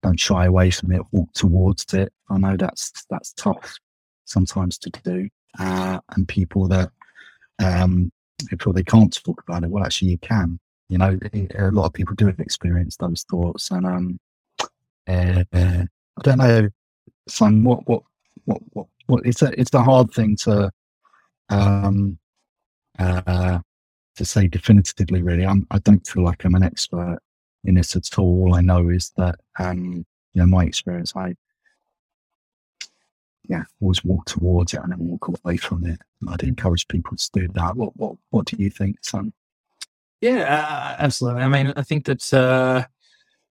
don't 0.02 0.18
shy 0.18 0.46
away 0.46 0.70
from 0.70 0.92
it, 0.92 1.02
walk 1.10 1.32
towards 1.34 1.92
it. 1.92 2.12
I 2.30 2.38
know 2.38 2.56
that's 2.56 3.04
that's 3.10 3.32
tough 3.34 3.76
sometimes 4.24 4.78
to 4.78 4.90
do, 5.04 5.28
uh, 5.58 5.98
and 6.14 6.26
people 6.28 6.68
that 6.68 6.90
um, 7.58 8.12
they 8.50 8.82
can't 8.84 9.12
talk 9.24 9.42
about 9.46 9.64
it. 9.64 9.70
Well, 9.70 9.84
actually, 9.84 10.12
you 10.12 10.18
can. 10.18 10.58
You 10.88 10.98
know, 10.98 11.18
a 11.58 11.70
lot 11.70 11.86
of 11.86 11.92
people 11.92 12.14
do 12.14 12.28
experience 12.28 12.96
those 12.96 13.24
thoughts, 13.28 13.70
and 13.70 13.86
um, 13.86 14.20
uh, 15.08 15.44
uh, 15.52 15.84
I 16.18 16.22
don't 16.22 16.38
know, 16.38 16.68
son. 17.28 17.64
What, 17.64 17.88
what, 17.88 18.02
what, 18.44 18.60
what, 18.72 18.86
what? 19.06 19.26
It's 19.26 19.42
a, 19.42 19.58
it's 19.58 19.74
a 19.74 19.82
hard 19.82 20.12
thing 20.12 20.36
to, 20.42 20.70
um, 21.48 22.18
uh, 22.98 23.60
to 24.16 24.24
say 24.24 24.48
definitively. 24.48 25.22
Really, 25.22 25.46
I'm, 25.46 25.66
I 25.70 25.78
don't 25.78 26.06
feel 26.06 26.24
like 26.24 26.44
I'm 26.44 26.54
an 26.54 26.62
expert 26.62 27.18
in 27.64 27.74
this 27.74 27.96
at 27.96 28.18
all. 28.18 28.44
All 28.44 28.54
I 28.54 28.60
know 28.60 28.88
is 28.88 29.12
that, 29.16 29.36
um, 29.58 30.04
you 30.34 30.40
know, 30.40 30.46
my 30.46 30.64
experience, 30.64 31.14
I, 31.14 31.34
yeah, 33.48 33.64
always 33.80 34.04
walk 34.04 34.24
towards 34.26 34.74
it 34.74 34.80
and 34.80 34.92
then 34.92 34.98
walk 34.98 35.28
away 35.28 35.56
from 35.56 35.84
it. 35.84 36.00
And 36.20 36.30
I'd 36.30 36.42
encourage 36.42 36.88
people 36.88 37.16
to 37.16 37.30
do 37.32 37.48
that. 37.54 37.76
What, 37.76 37.96
what, 37.96 38.16
what 38.30 38.46
do 38.46 38.56
you 38.56 38.70
think, 38.70 38.96
Sam? 39.02 39.32
Yeah, 40.20 40.42
uh, 40.42 40.96
absolutely. 41.02 41.42
I 41.42 41.48
mean, 41.48 41.72
I 41.76 41.82
think 41.82 42.04
that, 42.06 42.32
uh, 42.32 42.84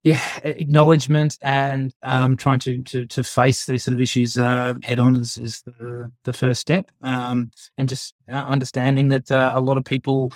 yeah, 0.03 0.21
acknowledgement 0.43 1.37
and 1.43 1.93
um, 2.01 2.35
trying 2.35 2.59
to, 2.59 2.81
to 2.83 3.05
to 3.05 3.23
face 3.23 3.65
these 3.67 3.83
sort 3.83 3.93
of 3.93 4.01
issues 4.01 4.37
uh, 4.37 4.73
head 4.83 4.97
on 4.97 5.15
is, 5.15 5.37
is 5.37 5.61
the, 5.61 6.11
the 6.23 6.33
first 6.33 6.61
step, 6.61 6.89
um, 7.03 7.51
and 7.77 7.87
just 7.87 8.15
uh, 8.27 8.35
understanding 8.35 9.09
that 9.09 9.31
uh, 9.31 9.51
a 9.53 9.61
lot 9.61 9.77
of 9.77 9.85
people 9.85 10.31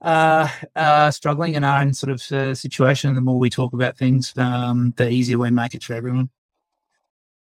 uh, 0.00 0.48
are 0.74 1.12
struggling 1.12 1.54
and 1.54 1.64
are 1.64 1.80
in 1.80 1.94
sort 1.94 2.10
of 2.10 2.32
a 2.32 2.56
situation. 2.56 3.14
The 3.14 3.20
more 3.20 3.38
we 3.38 3.50
talk 3.50 3.72
about 3.72 3.96
things, 3.96 4.36
um, 4.36 4.92
the 4.96 5.08
easier 5.08 5.38
we 5.38 5.50
make 5.50 5.74
it 5.74 5.84
for 5.84 5.94
everyone. 5.94 6.28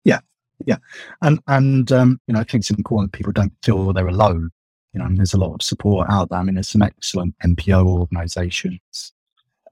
Yeah, 0.03 0.19
yeah, 0.65 0.77
and 1.23 1.39
and 1.47 1.91
um, 1.91 2.21
you 2.27 2.35
know, 2.35 2.41
I 2.41 2.43
think 2.43 2.62
it's 2.62 2.69
important 2.69 3.12
that 3.12 3.17
people 3.17 3.33
don't 3.33 3.53
feel 3.63 3.91
they're 3.91 4.07
alone. 4.07 4.51
You 4.93 4.99
know, 4.99 5.05
mean, 5.07 5.17
there's 5.17 5.33
a 5.33 5.39
lot 5.39 5.55
of 5.55 5.63
support 5.63 6.09
out 6.12 6.29
there. 6.29 6.39
I 6.39 6.43
mean, 6.43 6.55
there's 6.55 6.69
some 6.69 6.83
excellent 6.83 7.35
NPO 7.39 7.88
organisations 7.88 9.13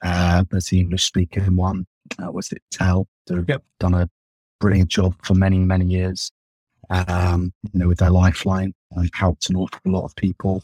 uh, 0.03 0.43
there's 0.49 0.67
the 0.67 0.79
English 0.79 1.03
speaking 1.03 1.55
one. 1.55 1.85
Uh, 2.21 2.31
was 2.31 2.51
it 2.51 2.61
Tell? 2.71 3.07
They've 3.27 3.47
yep. 3.47 3.63
done 3.79 3.93
a 3.93 4.09
brilliant 4.59 4.89
job 4.89 5.15
for 5.23 5.33
many, 5.33 5.59
many 5.59 5.85
years. 5.85 6.31
Um, 6.89 7.51
you 7.73 7.81
know, 7.81 7.87
with 7.89 7.97
their 7.97 8.09
lifeline, 8.09 8.73
and 8.91 9.09
helped 9.13 9.49
an 9.49 9.57
awful 9.57 9.91
lot 9.91 10.05
of 10.05 10.15
people. 10.15 10.63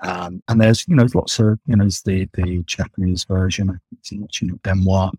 Um, 0.00 0.42
and 0.48 0.60
there's, 0.60 0.86
you 0.88 0.96
know, 0.96 1.06
lots 1.14 1.38
of, 1.38 1.60
you 1.66 1.76
know, 1.76 1.84
there's 1.84 2.02
the, 2.02 2.28
the 2.32 2.64
Japanese 2.66 3.22
version, 3.24 3.80
it's 3.92 4.10
you 4.10 4.18
know, 4.18 4.56
Denwa, 4.64 5.12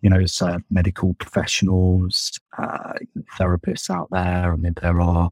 you 0.00 0.08
know, 0.08 0.18
it's 0.18 0.40
uh, 0.40 0.58
medical 0.70 1.12
professionals, 1.14 2.40
uh, 2.56 2.94
therapists 3.38 3.90
out 3.90 4.08
there. 4.10 4.52
I 4.52 4.56
mean, 4.56 4.74
there 4.80 5.00
are 5.00 5.28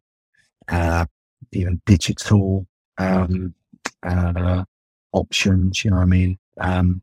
uh, 0.68 1.06
even 1.52 1.80
digital 1.86 2.66
um, 2.98 3.54
uh, 4.02 4.64
options, 5.12 5.82
you 5.82 5.90
know 5.90 5.96
what 5.96 6.02
I 6.02 6.06
mean? 6.06 6.38
Um, 6.58 7.00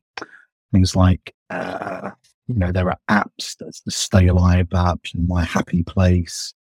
Things 0.71 0.95
like, 0.95 1.33
uh, 1.49 2.11
you 2.47 2.55
know, 2.55 2.71
there 2.71 2.89
are 2.89 2.99
apps. 3.09 3.57
There's 3.57 3.81
the 3.81 3.91
Stay 3.91 4.27
Alive 4.27 4.67
app, 4.73 4.99
My 5.15 5.43
Happy 5.43 5.83
Place, 5.83 6.53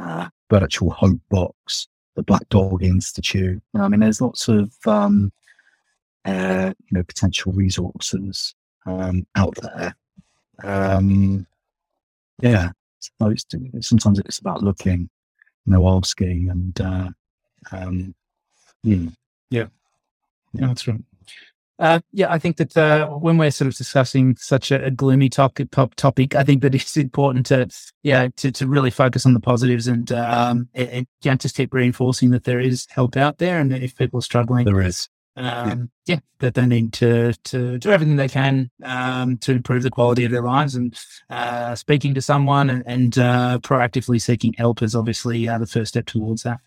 uh, 0.00 0.28
Virtual 0.50 0.90
Hope 0.90 1.20
Box, 1.30 1.88
the 2.14 2.22
Black 2.22 2.48
Dog 2.48 2.82
Institute. 2.82 3.62
I 3.74 3.88
mean, 3.88 4.00
there's 4.00 4.20
lots 4.20 4.48
of, 4.48 4.72
um, 4.86 5.32
uh, 6.24 6.72
you 6.88 6.98
know, 6.98 7.02
potential 7.02 7.52
resources 7.52 8.54
um, 8.86 9.26
out 9.34 9.56
there. 9.62 9.96
Um, 10.62 11.46
yeah, 12.40 12.70
sometimes 13.80 14.18
it's 14.18 14.38
about 14.38 14.62
looking, 14.62 15.08
you 15.66 15.72
know, 15.72 15.88
asking 15.88 16.50
and, 16.50 16.80
uh, 16.80 17.08
um, 17.72 18.14
hmm. 18.82 19.08
yeah, 19.50 19.66
yeah, 20.52 20.66
that's 20.68 20.88
right. 20.88 21.00
Uh, 21.78 22.00
yeah, 22.12 22.32
I 22.32 22.38
think 22.38 22.56
that 22.56 22.76
uh, 22.76 23.06
when 23.08 23.38
we're 23.38 23.52
sort 23.52 23.68
of 23.68 23.76
discussing 23.76 24.34
such 24.36 24.72
a, 24.72 24.86
a 24.86 24.90
gloomy 24.90 25.28
topic, 25.28 25.68
topic, 25.70 26.34
I 26.34 26.42
think 26.42 26.62
that 26.62 26.74
it's 26.74 26.96
important 26.96 27.46
to, 27.46 27.68
yeah, 28.02 28.28
to, 28.36 28.50
to 28.50 28.66
really 28.66 28.90
focus 28.90 29.24
on 29.24 29.34
the 29.34 29.40
positives 29.40 29.86
and, 29.86 30.10
um, 30.10 30.68
and, 30.74 31.06
and 31.24 31.40
just 31.40 31.54
keep 31.56 31.72
reinforcing 31.72 32.30
that 32.30 32.44
there 32.44 32.58
is 32.58 32.86
help 32.90 33.16
out 33.16 33.38
there, 33.38 33.60
and 33.60 33.70
that 33.70 33.82
if 33.82 33.94
people 33.94 34.18
are 34.18 34.22
struggling, 34.22 34.64
there 34.64 34.80
is. 34.80 35.08
Um, 35.36 35.90
yeah. 36.06 36.16
yeah. 36.16 36.20
that 36.40 36.54
they 36.54 36.66
need 36.66 36.92
to 36.94 37.32
to 37.44 37.78
do 37.78 37.92
everything 37.92 38.16
they 38.16 38.28
can 38.28 38.72
um, 38.82 39.38
to 39.38 39.52
improve 39.52 39.84
the 39.84 39.90
quality 39.90 40.24
of 40.24 40.32
their 40.32 40.42
lives, 40.42 40.74
and 40.74 40.98
uh, 41.30 41.76
speaking 41.76 42.12
to 42.14 42.20
someone 42.20 42.68
and, 42.70 42.82
and 42.86 43.18
uh, 43.18 43.60
proactively 43.62 44.20
seeking 44.20 44.52
help 44.54 44.82
is 44.82 44.96
obviously 44.96 45.48
uh, 45.48 45.58
the 45.58 45.66
first 45.66 45.90
step 45.90 46.06
towards 46.06 46.42
that. 46.42 46.58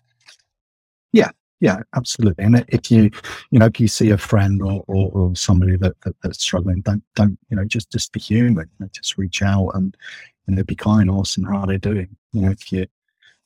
Yeah, 1.12 1.32
yeah, 1.62 1.78
absolutely. 1.94 2.44
And 2.44 2.64
if 2.66 2.90
you, 2.90 3.08
you 3.52 3.60
know, 3.60 3.66
if 3.66 3.78
you 3.78 3.86
see 3.86 4.10
a 4.10 4.18
friend 4.18 4.60
or, 4.60 4.82
or, 4.88 5.12
or 5.12 5.36
somebody 5.36 5.76
that, 5.76 5.94
that, 6.00 6.16
that's 6.20 6.42
struggling, 6.42 6.80
don't 6.80 7.04
don't 7.14 7.38
you 7.50 7.56
know 7.56 7.64
just 7.64 7.92
just 7.92 8.12
be 8.12 8.18
human. 8.18 8.68
You 8.80 8.84
know, 8.84 8.88
just 8.92 9.16
reach 9.16 9.42
out 9.42 9.70
and 9.74 9.96
know 10.48 10.64
be 10.64 10.74
kind, 10.74 11.08
awesome. 11.08 11.44
How 11.44 11.64
they're 11.64 11.78
doing? 11.78 12.08
You 12.32 12.42
know, 12.42 12.50
if 12.50 12.72
you 12.72 12.88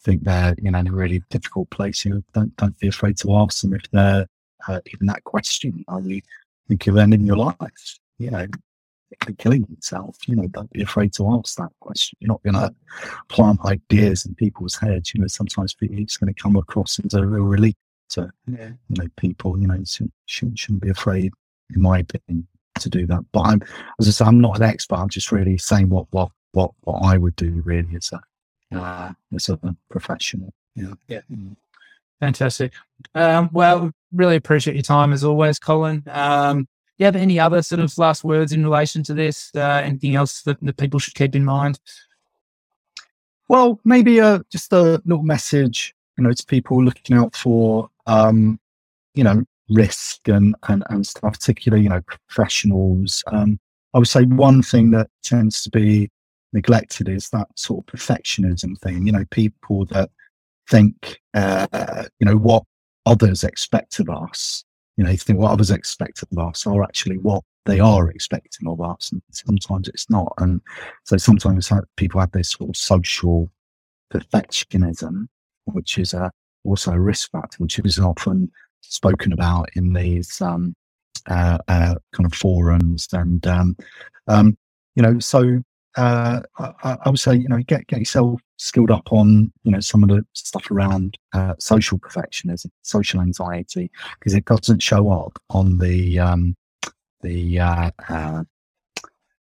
think 0.00 0.24
they're 0.24 0.54
you 0.56 0.70
know 0.70 0.78
in 0.78 0.88
a 0.88 0.92
really 0.92 1.22
difficult 1.28 1.68
place, 1.68 2.06
you 2.06 2.14
know, 2.14 2.22
don't 2.32 2.56
don't 2.56 2.78
be 2.78 2.88
afraid 2.88 3.18
to 3.18 3.36
ask 3.36 3.60
them 3.60 3.74
if 3.74 3.82
they're 3.90 4.26
uh, 4.66 4.80
even 4.94 5.08
that 5.08 5.24
question. 5.24 5.84
Are 5.86 6.00
you 6.00 6.22
think 6.68 6.86
of 6.86 6.96
ending 6.96 7.26
your 7.26 7.36
life? 7.36 7.98
You 8.16 8.30
know, 8.30 8.46
killing 9.36 9.66
yourself. 9.68 10.16
You 10.26 10.36
know, 10.36 10.46
don't 10.46 10.72
be 10.72 10.80
afraid 10.80 11.12
to 11.16 11.38
ask 11.38 11.56
that 11.56 11.72
question. 11.80 12.16
You're 12.20 12.28
not 12.28 12.42
going 12.42 12.54
to 12.54 12.74
plant 13.28 13.60
ideas 13.66 14.24
in 14.24 14.34
people's 14.36 14.76
heads. 14.76 15.12
You 15.12 15.20
know, 15.20 15.26
sometimes 15.26 15.76
it's 15.82 16.16
going 16.16 16.32
to 16.32 16.42
come 16.42 16.56
across 16.56 16.98
as 17.04 17.12
a 17.12 17.26
real 17.26 17.44
relief 17.44 17.74
to 18.10 18.30
yeah. 18.46 18.70
you 18.88 19.02
know 19.02 19.08
people. 19.16 19.58
You 19.58 19.66
know, 19.66 19.82
shouldn't, 19.84 20.58
shouldn't 20.58 20.82
be 20.82 20.90
afraid, 20.90 21.32
in 21.74 21.82
my 21.82 21.98
opinion, 21.98 22.46
to 22.80 22.88
do 22.88 23.06
that. 23.06 23.24
But 23.32 23.40
I'm, 23.40 23.62
as 24.00 24.08
I 24.08 24.10
say, 24.10 24.24
I'm 24.24 24.40
not 24.40 24.56
an 24.56 24.62
expert. 24.62 24.96
I'm 24.96 25.08
just 25.08 25.32
really 25.32 25.58
saying 25.58 25.88
what 25.88 26.06
what 26.10 26.30
what 26.52 26.72
what 26.82 27.00
I 27.04 27.16
would 27.16 27.36
do 27.36 27.62
really 27.64 27.96
as 27.96 28.12
a 28.12 28.78
uh, 28.78 29.12
as 29.34 29.48
a 29.48 29.58
professional. 29.90 30.52
Yeah. 30.74 30.94
Yeah. 31.08 31.20
Fantastic. 32.20 32.72
Um, 33.14 33.50
well, 33.52 33.90
really 34.12 34.36
appreciate 34.36 34.74
your 34.74 34.82
time 34.82 35.12
as 35.12 35.24
always, 35.24 35.58
Colin. 35.58 36.02
Um, 36.06 36.62
do 36.62 37.02
you 37.02 37.04
have 37.04 37.16
any 37.16 37.38
other 37.38 37.60
sort 37.60 37.80
of 37.80 37.96
last 37.98 38.24
words 38.24 38.52
in 38.52 38.64
relation 38.64 39.02
to 39.04 39.14
this? 39.14 39.50
Uh, 39.54 39.82
anything 39.84 40.14
else 40.14 40.42
that, 40.42 40.58
that 40.62 40.78
people 40.78 40.98
should 40.98 41.14
keep 41.14 41.34
in 41.34 41.44
mind? 41.44 41.78
Well, 43.48 43.78
maybe 43.84 44.20
uh, 44.20 44.40
just 44.50 44.72
a 44.72 45.02
little 45.04 45.22
message, 45.22 45.94
you 46.16 46.24
know, 46.24 46.32
to 46.32 46.46
people 46.46 46.82
looking 46.82 47.16
out 47.16 47.34
for 47.34 47.88
um, 48.06 48.58
you 49.14 49.24
know, 49.24 49.42
risk 49.70 50.28
and, 50.28 50.54
and, 50.68 50.84
and 50.90 51.06
stuff, 51.06 51.32
particularly, 51.32 51.82
you 51.82 51.88
know, 51.88 52.02
professionals. 52.28 53.24
Um, 53.32 53.58
I 53.94 53.98
would 53.98 54.08
say 54.08 54.24
one 54.24 54.62
thing 54.62 54.90
that 54.92 55.08
tends 55.24 55.62
to 55.62 55.70
be 55.70 56.10
neglected 56.52 57.08
is 57.08 57.30
that 57.30 57.48
sort 57.56 57.80
of 57.80 57.98
perfectionism 57.98 58.78
thing, 58.78 59.06
you 59.06 59.12
know, 59.12 59.24
people 59.30 59.86
that 59.86 60.10
think, 60.68 61.18
uh, 61.34 62.04
you 62.20 62.26
know, 62.26 62.36
what 62.36 62.62
others 63.06 63.42
expect 63.42 63.98
of 63.98 64.10
us, 64.10 64.64
you 64.96 65.04
know, 65.04 65.10
you 65.10 65.16
think 65.16 65.38
what 65.38 65.52
others 65.52 65.70
expect 65.70 66.22
of 66.22 66.38
us 66.38 66.66
are 66.66 66.82
actually 66.82 67.18
what 67.18 67.42
they 67.64 67.80
are 67.80 68.10
expecting 68.10 68.68
of 68.68 68.80
us. 68.80 69.10
And 69.10 69.22
sometimes 69.30 69.88
it's 69.88 70.08
not. 70.10 70.32
And 70.38 70.60
so 71.04 71.16
sometimes 71.16 71.72
people 71.96 72.20
have 72.20 72.32
this 72.32 72.50
sort 72.50 72.70
of 72.70 72.76
social 72.76 73.50
perfectionism, 74.12 75.26
which 75.66 75.98
is 75.98 76.14
a, 76.14 76.30
also 76.64 76.92
a 76.92 77.00
risk 77.00 77.30
factor, 77.30 77.56
which 77.58 77.78
is 77.78 77.98
often 77.98 78.50
spoken 78.80 79.32
about 79.32 79.68
in 79.74 79.92
these 79.92 80.40
um, 80.40 80.74
uh, 81.28 81.58
uh, 81.68 81.94
kind 82.12 82.26
of 82.26 82.34
forums. 82.34 83.08
And, 83.12 83.46
um, 83.46 83.76
um, 84.28 84.56
you 84.94 85.02
know, 85.02 85.18
so 85.18 85.62
uh, 85.96 86.40
I, 86.58 86.96
I, 87.04 87.10
would 87.10 87.20
say, 87.20 87.34
you 87.34 87.48
know, 87.48 87.58
get, 87.66 87.86
get 87.86 87.98
yourself 87.98 88.40
skilled 88.58 88.90
up 88.90 89.12
on, 89.12 89.52
you 89.64 89.72
know, 89.72 89.80
some 89.80 90.02
of 90.02 90.08
the 90.08 90.24
stuff 90.34 90.70
around 90.70 91.16
uh, 91.32 91.54
social 91.58 91.98
perfectionism, 91.98 92.70
social 92.82 93.20
anxiety, 93.20 93.90
because 94.18 94.34
it 94.34 94.44
doesn't 94.44 94.82
show 94.82 95.10
up 95.10 95.38
on 95.50 95.78
the, 95.78 96.18
um, 96.18 96.54
the, 97.22 97.58
uh, 97.58 97.90
uh, 98.08 98.44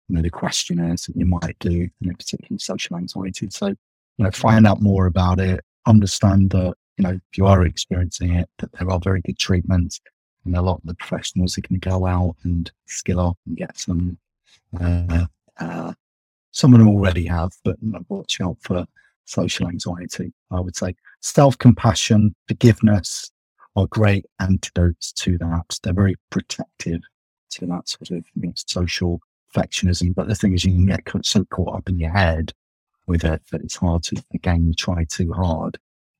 you 0.08 0.16
know, 0.16 0.22
the 0.22 0.30
questionnaires 0.30 1.08
that 1.08 1.16
you 1.16 1.26
might 1.26 1.58
do, 1.60 1.72
you 1.72 1.90
know, 2.02 2.14
particularly 2.14 2.60
social 2.60 2.96
anxiety. 2.96 3.48
So, 3.50 3.68
you 3.68 3.76
know, 4.20 4.32
find 4.32 4.68
out 4.68 4.82
more 4.82 5.08
about 5.08 5.40
it, 5.40 5.62
understand 5.86 6.52
that 6.52 6.76
you 6.98 7.04
know, 7.04 7.12
if 7.12 7.38
you 7.38 7.46
are 7.46 7.66
experiencing 7.66 8.36
it, 8.36 8.50
that 8.60 8.72
there 8.74 8.90
are 8.90 9.00
very 9.00 9.22
good 9.22 9.38
treatments 9.38 10.00
and 10.46 10.56
a 10.56 10.62
lot 10.62 10.76
of 10.78 10.86
the 10.86 10.96
professionals 10.96 11.58
are 11.58 11.62
going 11.62 11.80
to 11.80 11.90
go 11.90 12.06
out 12.06 12.36
and 12.44 12.72
skill 12.86 13.20
up 13.20 13.38
and 13.46 13.58
get 13.58 13.78
some, 13.78 14.18
uh, 14.80 15.26
uh, 15.60 15.94
some 16.52 16.74
of 16.74 16.80
them 16.80 16.88
already 16.88 17.26
have, 17.26 17.52
but 17.64 17.76
watch 18.10 18.40
out 18.40 18.58
for 18.62 18.86
social 19.26 19.68
anxiety. 19.68 20.32
I 20.52 20.60
would 20.60 20.76
say 20.76 20.96
self 21.22 21.58
compassion, 21.58 22.36
forgiveness 22.48 23.32
are 23.76 23.88
great 23.88 24.26
antidotes 24.40 25.12
to 25.14 25.38
that. 25.40 25.80
They're 25.84 25.94
very 25.94 26.16
protective 26.30 27.02
to 27.52 27.66
that 27.66 27.90
sort 27.90 28.12
of 28.12 28.26
you 28.36 28.48
know, 28.48 28.54
social 28.56 29.20
perfectionism. 29.54 30.14
But 30.16 30.28
the 30.28 30.36
thing 30.36 30.54
is, 30.54 30.64
you 30.64 30.74
can 30.74 30.86
get 30.86 31.26
so 31.26 31.44
caught 31.46 31.76
up 31.76 31.90
in 31.90 32.00
your 32.00 32.12
head 32.12 32.54
with 33.08 33.26
it 33.26 33.42
that 33.52 33.62
it's 33.62 33.76
hard 33.76 34.04
to, 34.04 34.24
again, 34.34 34.74
try 34.78 35.06
too 35.10 35.34
hard 35.34 35.78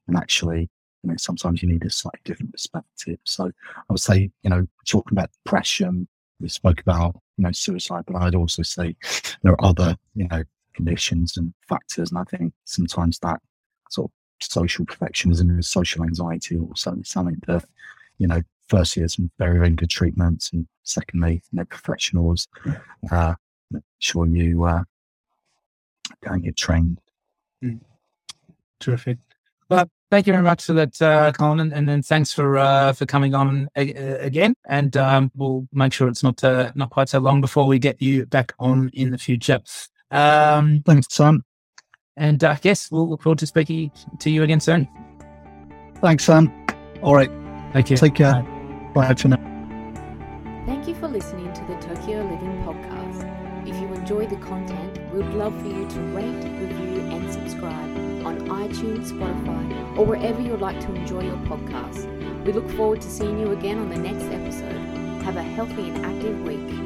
and 0.08 0.18
actually, 0.18 0.70
you 1.04 1.10
know, 1.10 1.16
sometimes 1.18 1.62
you 1.62 1.70
need 1.70 1.86
a 1.86 1.90
slightly 1.90 2.22
different 2.24 2.52
perspective. 2.52 3.18
So 3.26 3.46
I 3.46 3.84
would 3.90 4.00
say, 4.00 4.32
you 4.44 4.50
know, 4.50 4.68
talking 4.88 5.18
about 5.18 5.32
depression, 5.44 6.08
we 6.40 6.50
spoke 6.50 6.82
about, 6.82 7.20
you 7.38 7.44
know, 7.44 7.52
suicide, 7.52 8.04
but 8.08 8.16
I'd 8.18 8.36
also 8.36 8.64
say 8.64 8.96
there 9.44 9.54
are 9.54 9.66
other, 9.66 9.96
you 10.16 10.28
know, 10.28 10.44
conditions 10.74 11.38
and 11.38 11.54
factors. 11.68 12.12
And 12.12 12.20
I 12.20 12.24
think 12.24 12.54
sometimes 12.66 13.20
that 13.20 13.40
sort 13.90 14.06
of 14.06 14.12
social 14.46 14.86
perfectionism 14.86 15.50
and 15.50 15.64
social 15.64 16.04
anxiety 16.04 16.58
also 16.58 16.96
is 16.96 17.10
something 17.10 17.42
that, 17.48 17.64
you 18.18 18.28
know, 18.28 18.42
firstly, 18.68 19.08
some 19.08 19.32
very, 19.38 19.60
very 19.60 19.70
good 19.70 19.90
treatments. 19.90 20.52
And 20.52 20.68
secondly, 20.84 21.42
you 21.52 21.58
know, 21.58 21.66
professionals, 21.66 22.48
uh, 23.12 23.36
make 23.72 23.84
sure 24.00 24.28
you 24.28 24.66
uh, 24.66 24.84
and 26.24 26.44
get 26.44 26.58
trained. 26.58 27.00
Terrific. 28.80 29.18
Well, 29.70 29.90
thank 30.12 30.28
you 30.28 30.34
very 30.34 30.44
much 30.44 30.64
for 30.66 30.74
that, 30.74 31.02
uh, 31.02 31.32
Colin, 31.32 31.60
and, 31.60 31.74
and 31.74 31.88
then 31.90 32.02
thanks 32.02 32.32
for 32.34 32.58
uh, 32.58 32.94
for 32.94 33.06
coming 33.06 33.34
on 33.34 33.68
a- 33.76 33.94
a- 33.94 34.26
again. 34.26 34.56
And 34.68 34.96
um, 34.98 35.32
we'll 35.36 35.68
make 35.74 35.94
sure 35.94 36.08
it's 36.08 36.24
not 36.24 36.44
uh, 36.44 36.72
not 36.76 36.90
quite 36.90 37.10
so 37.10 37.20
long 37.20 37.42
before 37.42 37.66
we 37.68 37.80
get 37.80 38.02
you 38.02 38.26
back 38.26 38.54
on 38.60 38.90
in 38.94 39.12
the 39.12 39.18
future. 39.18 39.60
Um, 40.12 40.84
Thanks, 40.86 41.08
Sam. 41.10 41.44
and 42.16 42.44
uh, 42.44 42.56
yes, 42.64 42.90
we'll 42.92 43.10
look 43.10 43.24
forward 43.24 43.40
to 43.40 43.48
speaking 43.48 43.92
to 44.20 44.30
you 44.30 44.44
again 44.44 44.60
soon. 44.60 44.88
Thanks, 46.02 46.24
Sam. 46.26 46.52
All 47.02 47.16
right. 47.16 47.32
Thank 47.74 47.90
you. 47.90 47.98
Take 47.98 48.16
care. 48.16 48.42
Bye 48.94 49.14
for 49.16 49.30
now. 49.30 50.62
Thank 50.66 50.88
you 50.88 50.96
for 50.96 51.08
listening 51.08 51.52
to 51.54 51.62
the 51.66 51.76
Tokyo 51.76 52.24
Living 52.24 52.64
Podcast. 52.64 53.68
If 53.68 53.76
you 53.82 53.88
enjoyed 53.94 54.30
the 54.30 54.36
content, 54.38 55.00
we 55.12 55.20
would 55.24 55.34
love 55.34 55.60
for 55.62 55.68
you 55.68 55.88
to 55.90 56.00
rate, 56.16 56.44
review, 56.60 57.02
and 57.02 57.32
subscribe 57.34 58.26
on 58.26 58.40
iTunes, 58.48 59.10
Spotify, 59.12 59.70
or 59.98 60.06
wherever 60.06 60.42
you'd 60.42 60.62
like 60.62 60.80
to 60.82 60.94
enjoy 60.94 61.24
your 61.24 61.38
podcast. 61.48 62.06
We 62.46 62.52
look 62.52 62.70
forward 62.72 63.02
to 63.02 63.10
seeing 63.10 63.40
you 63.40 63.52
again 63.52 63.80
on 63.80 63.90
the 63.90 63.98
next 63.98 64.26
episode. 64.26 64.78
Have 65.24 65.38
a 65.38 65.44
healthy 65.44 65.90
and 65.90 66.06
active 66.06 66.42
week. 66.42 66.85